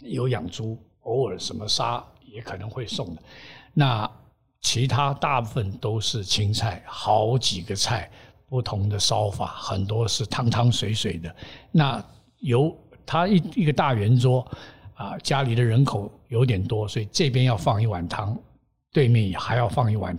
[0.00, 3.22] 有养猪，偶尔什么杀也可能会送的。
[3.72, 4.10] 那
[4.60, 8.10] 其他大部分都是青菜，好几个菜，
[8.48, 11.34] 不同的烧法，很多是汤汤水水的。
[11.70, 12.02] 那
[12.38, 14.46] 有他一一个大圆桌，
[14.94, 18.36] 啊，家里的人口有点多，所以这边要放一碗汤，
[18.92, 20.16] 对面也还要放一碗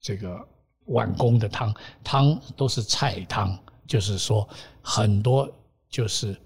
[0.00, 0.38] 这个
[0.86, 3.56] 碗公的汤，汤都是菜汤，
[3.86, 4.48] 就是说
[4.82, 5.48] 很多
[5.88, 6.36] 就是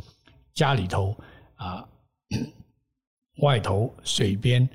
[0.55, 1.17] 家里头
[1.55, 1.89] 啊，
[3.39, 4.69] 外头水边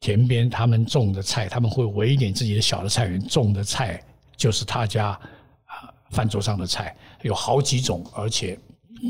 [0.00, 4.02] 田边他们种的菜，他们会围一点自己的小的菜园种的菜，
[4.36, 5.08] 就是他家
[5.64, 8.58] 啊饭桌上的菜，有好几种，而且。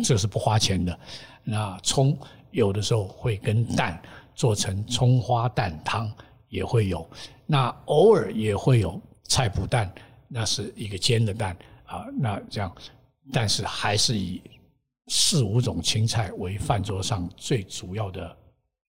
[0.04, 1.00] 这是不花钱的，
[1.42, 2.14] 那葱
[2.50, 3.98] 有的时候会跟蛋
[4.34, 6.12] 做成葱花蛋汤，
[6.50, 7.08] 也会有。
[7.46, 9.90] 那偶尔也会有菜脯蛋，
[10.28, 12.04] 那是一个煎的蛋啊。
[12.18, 12.70] 那这样，
[13.32, 14.42] 但是还是以
[15.06, 18.36] 四五种青菜为饭桌上最主要的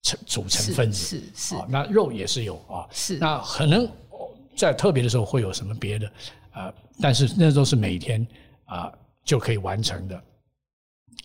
[0.01, 0.97] 成组成分子。
[0.97, 1.55] 是是，是。
[1.67, 2.87] 那肉也是有啊。
[2.91, 3.17] 是。
[3.17, 3.87] 那可能
[4.55, 6.11] 在特别的时候会有什么别的
[6.51, 6.73] 啊？
[7.01, 8.25] 但是那都是每天
[8.65, 8.91] 啊
[9.23, 10.21] 就可以完成的。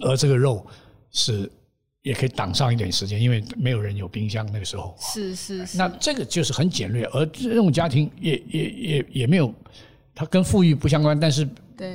[0.01, 0.67] 而这个肉
[1.13, 1.51] 是
[2.03, 4.97] 也可以挡上一点时间，因为没有人有冰箱那个时候。
[4.99, 5.79] 是是是。
[5.79, 9.53] 那这个就是很简略，而这种家庭也也也也没有，
[10.15, 11.49] 它跟富裕不相关，但是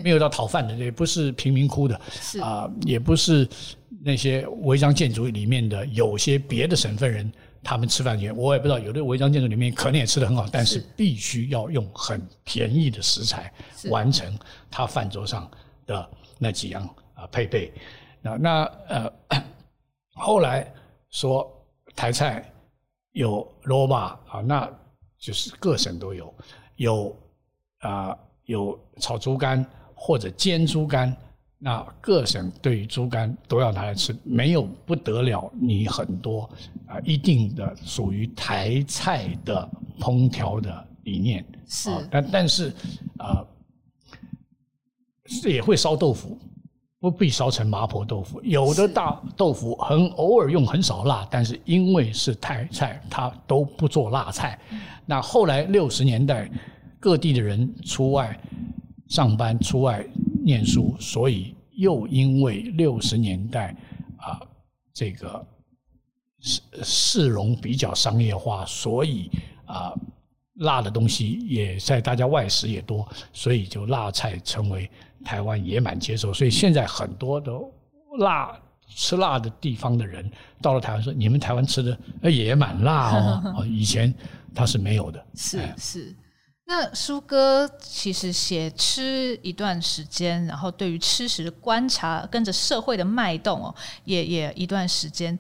[0.04, 3.48] 没有到讨饭的，也不是贫民窟的，是啊，也不是
[4.04, 7.32] 那些违章建筑里面的有些别的省份人，
[7.64, 13.54] 他们吃饭也我也不知道，有的违章建筑里面可能也吃得很好，但是必须要用很便宜的食材
[13.90, 14.38] 完成
[14.70, 15.50] 他饭桌上
[15.86, 16.88] 的那几样。
[17.20, 17.74] 啊，配备，
[18.22, 19.12] 那那呃，
[20.14, 20.74] 后来
[21.10, 21.46] 说
[21.94, 22.50] 台菜
[23.12, 24.72] 有萝卜啊，那
[25.20, 26.34] 就是各省都有，
[26.78, 27.20] 有
[27.80, 31.14] 啊有炒猪肝或者煎猪肝，
[31.60, 36.50] 那各省对于猪肝都要拿来吃，没有不得了，你很多
[36.88, 39.70] 啊一定的属于台菜的
[40.00, 42.74] 烹调的理念是，但但是
[43.18, 43.46] 啊
[45.46, 46.38] 也会烧豆腐。
[47.02, 54.60] 不必烧成麻婆豆腐，有的大豆腐很偶尔用很少辣，但是因为是台菜，它都不做辣菜。
[55.06, 56.52] 那后来六十年代，
[57.00, 58.38] 各地的人出外
[59.08, 60.06] 上班、出外
[60.44, 63.76] 念书，所以又因为六十年代
[64.18, 64.40] 啊，
[64.94, 65.46] 这个
[66.40, 69.30] 市市容比较商业化，所以
[69.66, 69.94] 啊，
[70.56, 74.90] 辣的东西也在大家外食也多，所以就辣菜成为。
[75.22, 77.52] 台湾也蛮接受，所以现在很多的
[78.20, 78.58] 辣
[78.88, 82.00] 吃辣的地方的人到了台湾说：“你们台湾吃的
[82.32, 83.66] 也蛮辣哦。
[83.68, 84.14] ”以前
[84.56, 85.26] 他是没有的。
[85.36, 86.16] 是是。
[86.70, 93.74] 那苏哥其实写吃一段时间，然后对于吃食的观察，跟着社会的脉动哦，
[94.06, 95.38] 也也一段时间。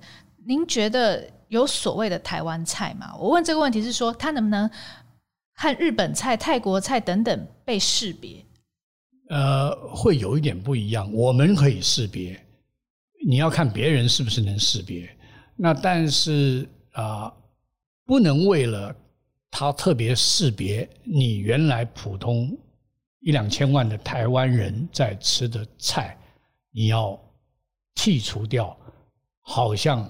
[0.47, 3.15] 您觉得有所谓的台湾菜吗？
[3.15, 4.67] 我问这个问题是说，它能不能
[5.53, 8.43] 和日本菜、泰国菜等等被识别？
[9.29, 11.13] 呃，会有一点不一样。
[11.13, 12.43] 我们可以识别，
[13.27, 15.07] 你要看别人是不是能识别。
[15.55, 17.31] 那但是啊、
[18.07, 18.95] 不能为了
[19.51, 22.57] 它特别识别你原来普通
[23.21, 26.17] 一两千万的台湾人在吃的菜，
[26.71, 27.19] 你要
[27.95, 28.77] 剔除掉，
[29.41, 30.09] 好像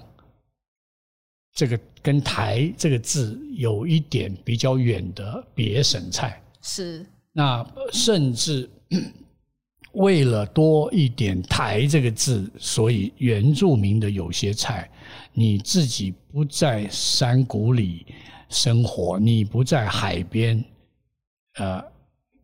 [1.52, 6.40] 这个跟“台”这个字有一点比较远的别省菜。
[6.62, 7.04] 是。
[7.32, 8.70] 那甚至
[9.94, 14.88] 为了多一点“台”这个字，所以原住民的有些菜，
[15.32, 18.06] 你自己不在山谷里
[18.50, 20.62] 生活，你不在海边，
[21.54, 21.82] 呃，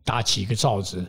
[0.03, 1.07] 搭起一个罩子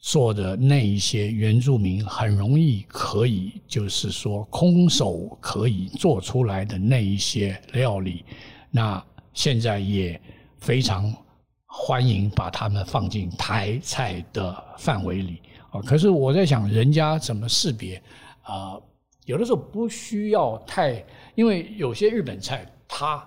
[0.00, 8.24] 做的那一些原住民很容易可以，就是说空手可以做出来的那一些料理，
[8.72, 9.00] 那
[9.32, 10.20] 现在也
[10.58, 11.14] 非常。
[11.70, 15.82] 欢迎把他们放进台菜的范围里啊！
[15.82, 18.02] 可是我在想，人家怎么识别
[18.40, 18.80] 啊？
[19.26, 21.04] 有的时候不需要太，
[21.34, 23.22] 因为有些日本菜，它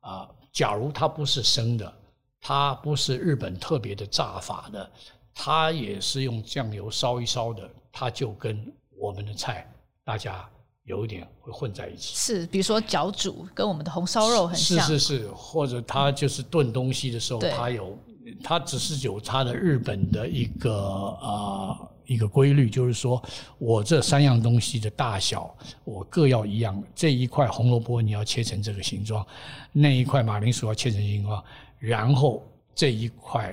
[0.00, 1.94] 啊，假如它不是生的，
[2.40, 4.90] 它不是日本特别的炸法的，
[5.34, 9.70] 它也是用酱油烧一烧的，它就跟我们的菜
[10.02, 10.48] 大家。
[10.84, 17.98] 有一点会混在一起，是，比如说饺煮跟我们的红烧肉很像，是是是，或者它就是炖东西的时候，它有，
[18.48, 23.20] 它只是有它的日本的一个啊、呃、一个规律，就是说
[23.58, 25.52] 我这三样东西的大小
[25.82, 29.26] 我各要一样，这一块红萝卜你要切成这个形状，
[29.72, 31.42] 那一块马铃薯要切成形状，
[31.80, 32.40] 然后
[32.72, 33.52] 这一块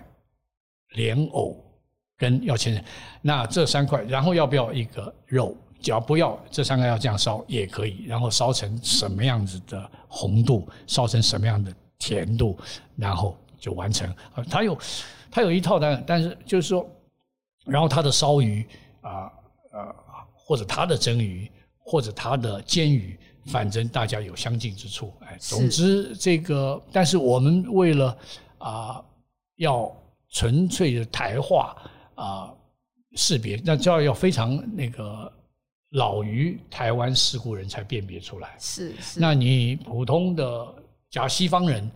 [0.90, 1.57] 莲藕
[2.15, 2.84] 跟要切成，
[3.20, 5.57] 那这三块，然后要不要一个肉？
[5.82, 12.56] 只要不要这三个要这样烧也可以，然后烧成什么样子的红度，烧成什么样的甜度，
[12.95, 14.10] 然后就完成。
[14.34, 14.77] 啊它有
[15.31, 16.85] 它有一套的，但是就是说，
[17.65, 18.68] 然后它的烧鱼
[18.99, 19.31] 啊
[19.72, 19.95] 啊，
[20.35, 21.49] 或者它的蒸鱼，
[21.80, 25.14] 或者它的煎鱼，反正大家有相近之处。
[25.22, 28.18] 哎，总之这个，但是我们为了
[28.57, 29.02] 啊
[29.56, 29.90] 要
[30.31, 31.73] 纯粹的台化
[32.15, 32.53] 啊
[33.15, 35.31] 识别，那就要要非常那个。
[35.95, 39.19] 老于台湾世故人才辨别出来，是是。
[39.19, 40.76] 那你普通的
[41.11, 41.88] 假西方人，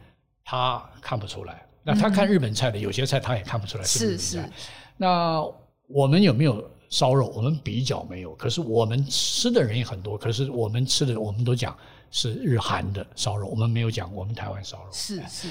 [0.49, 1.61] 他看不出来。
[1.83, 4.23] 那他看日本菜的，有些菜他也看不出来是日本菜。
[4.23, 4.49] 是是。
[4.95, 5.43] 那
[5.87, 7.27] 我们有没有烧肉？
[7.35, 8.33] 我们比较没有。
[8.35, 10.17] 可是我们吃的人也很多。
[10.17, 11.77] 可是我们吃的，我们都讲
[12.11, 14.89] 是日韩的烧肉，我们没有讲我们台湾烧肉。
[14.93, 15.49] 是是。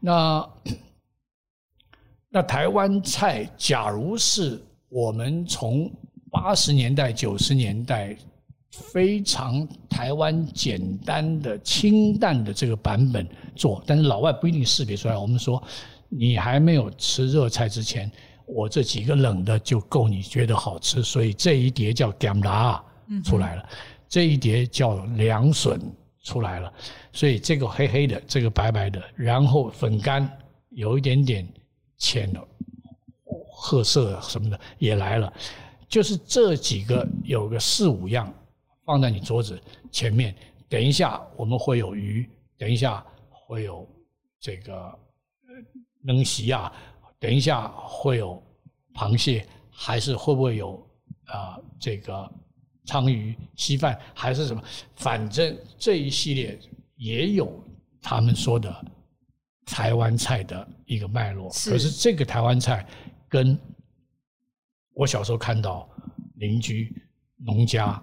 [0.00, 0.48] 那
[2.30, 4.58] 那台湾菜，假如是
[4.88, 5.90] 我们从
[6.30, 8.16] 八十年代、九十年代，
[8.70, 13.26] 非常台湾简单的、清淡的这个版本
[13.56, 15.16] 做，但是老外不一定识别出来。
[15.16, 15.62] 我们说，
[16.08, 18.10] 你还没有吃热菜之前，
[18.46, 22.82] 我这几个冷的就够你觉得好吃，所以这一碟叫咸辣
[23.24, 23.68] 出来了，
[24.08, 25.80] 这一碟叫凉笋
[26.22, 26.72] 出来了，
[27.12, 30.30] 所以这个黑黑的，这个白白的，然后粉干
[30.70, 31.46] 有一点点
[31.96, 32.40] 浅的
[33.50, 35.32] 褐色什么的也来了。
[35.88, 38.32] 就是这几个有个四五样
[38.88, 39.60] 放在你桌子
[39.92, 40.34] 前面，
[40.66, 43.86] 等一下我们会有鱼，等一下会有
[44.40, 44.98] 这个
[46.00, 46.72] 能席啊，
[47.18, 48.42] 等一下会有
[48.94, 50.74] 螃蟹，还是会不会有
[51.26, 52.32] 啊、呃、这个
[52.86, 54.62] 鲳鱼稀饭，还是什么？
[54.96, 56.58] 反正这一系列
[56.96, 57.62] 也有
[58.00, 58.74] 他们说的
[59.66, 62.88] 台湾菜的一个脉络，是可是这个台湾菜
[63.28, 63.60] 跟。
[64.94, 65.88] 我小时候看到
[66.36, 66.92] 邻居
[67.36, 68.02] 农家，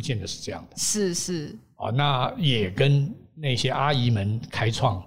[0.00, 0.76] 不见得是这样的。
[0.78, 1.54] 是是。
[1.76, 5.04] 啊，那也跟那些阿姨们开创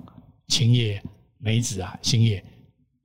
[0.50, 1.02] 青叶、
[1.40, 2.44] 梅子啊、兴业，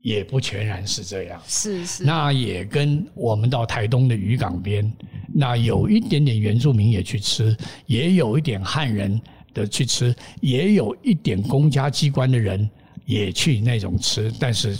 [0.03, 1.41] 也不全然是这样。
[1.47, 2.05] 是是。
[2.05, 4.93] 那也跟我们到台东的渔港边，
[5.33, 7.57] 那有一点点原住民也去吃，
[7.87, 9.19] 也有一点汉人
[9.55, 12.69] 的去吃，也有一点公家机关的人
[13.07, 14.77] 也去那种吃，但是。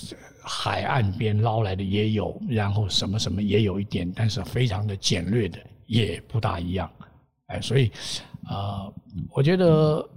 [0.51, 5.59] 海岸边捞来的也有，然后什么什么也有一点，但是非常的简略的，
[5.89, 6.89] 也不大一样。
[7.47, 7.91] 哎，所以
[8.45, 8.95] 啊、呃，
[9.33, 10.09] 我觉得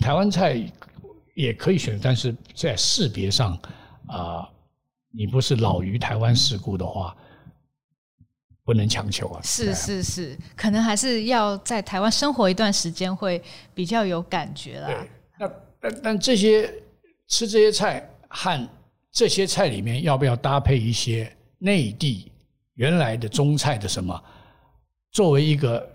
[0.00, 0.60] 台湾菜
[1.36, 3.52] 也可以选，但是在识别上
[4.08, 4.48] 啊、呃，
[5.12, 7.16] 你不是老于台湾世故的话，
[8.64, 9.40] 不能强求啊。
[9.44, 13.40] 是是是，可能还是要在台湾生活一段时间会
[13.72, 14.88] 比较有感觉啦。
[14.88, 16.74] 对，那但但这些
[17.28, 18.68] 吃这些菜和。
[19.10, 22.30] 这些菜里面要不要搭配一些内地
[22.74, 24.22] 原来的中菜的什么？
[25.10, 25.88] 作为一个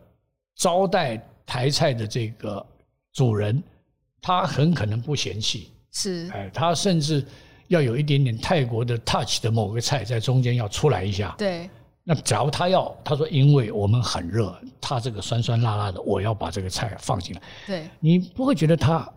[0.56, 2.66] 招待台菜的这个
[3.14, 3.62] 主人，
[4.22, 7.26] 他很可能不嫌弃，是，哎，他甚至
[7.68, 11.70] 要有一点点泰国的 touch 的某个菜在中间要出来一下，对，
[12.04, 17.42] 那假如他要，他说因为我们很热，他这个酸酸辣辣的，我要把这个菜放进来。
[17.66, 19.08] 对，你不会觉得他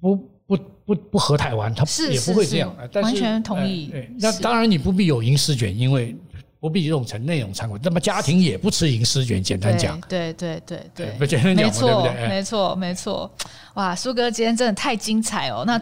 [0.00, 0.16] 不
[0.46, 2.74] 不不不合台湾，他也不会这样。
[2.92, 3.90] 但是完全同意。
[3.92, 6.16] 呃、那当然你不必有银丝卷，因为
[6.60, 7.80] 不必用成那种餐馆。
[7.82, 10.00] 那么家庭也不吃银丝卷，简单讲。
[10.02, 12.28] 对对对对，对，不简单讲，没错对不对？
[12.28, 13.30] 没错没错。
[13.74, 15.64] 哇，苏哥今天真的太精彩哦！
[15.66, 15.80] 那。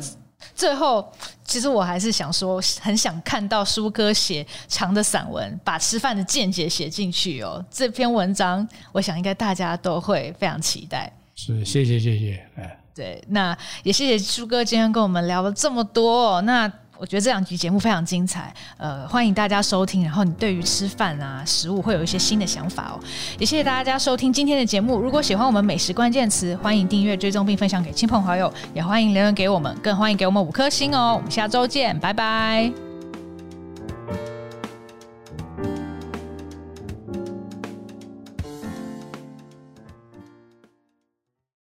[0.55, 1.13] 最后，
[1.45, 7.65] 其实我还是想说，很想看到苏哥写长的散文，把吃饭的见解写进去哦。
[7.69, 11.13] 这篇文章，我想应该大家都会非常期待。
[11.35, 12.41] 是，谢谢，谢谢。
[12.55, 16.41] 哎，对，那也谢谢苏哥今天跟我们聊了这么多哦。
[16.43, 16.73] 那。
[16.99, 20.03] 我觉得这两集节目非常精彩，呃，欢迎大家收听。
[20.03, 23.01] 然后你对于吃饭啊、食物会有一些新的想法哦。
[23.39, 24.99] 也谢谢大家收听今天的节目。
[24.99, 31.15] 如果喜欢我们美食关键词，欢迎订阅、追踪并分享给亲朋好友，也欢迎留言给我们，更欢迎给我们五颗星哦。
[31.17, 32.88] 我们下周见，拜拜。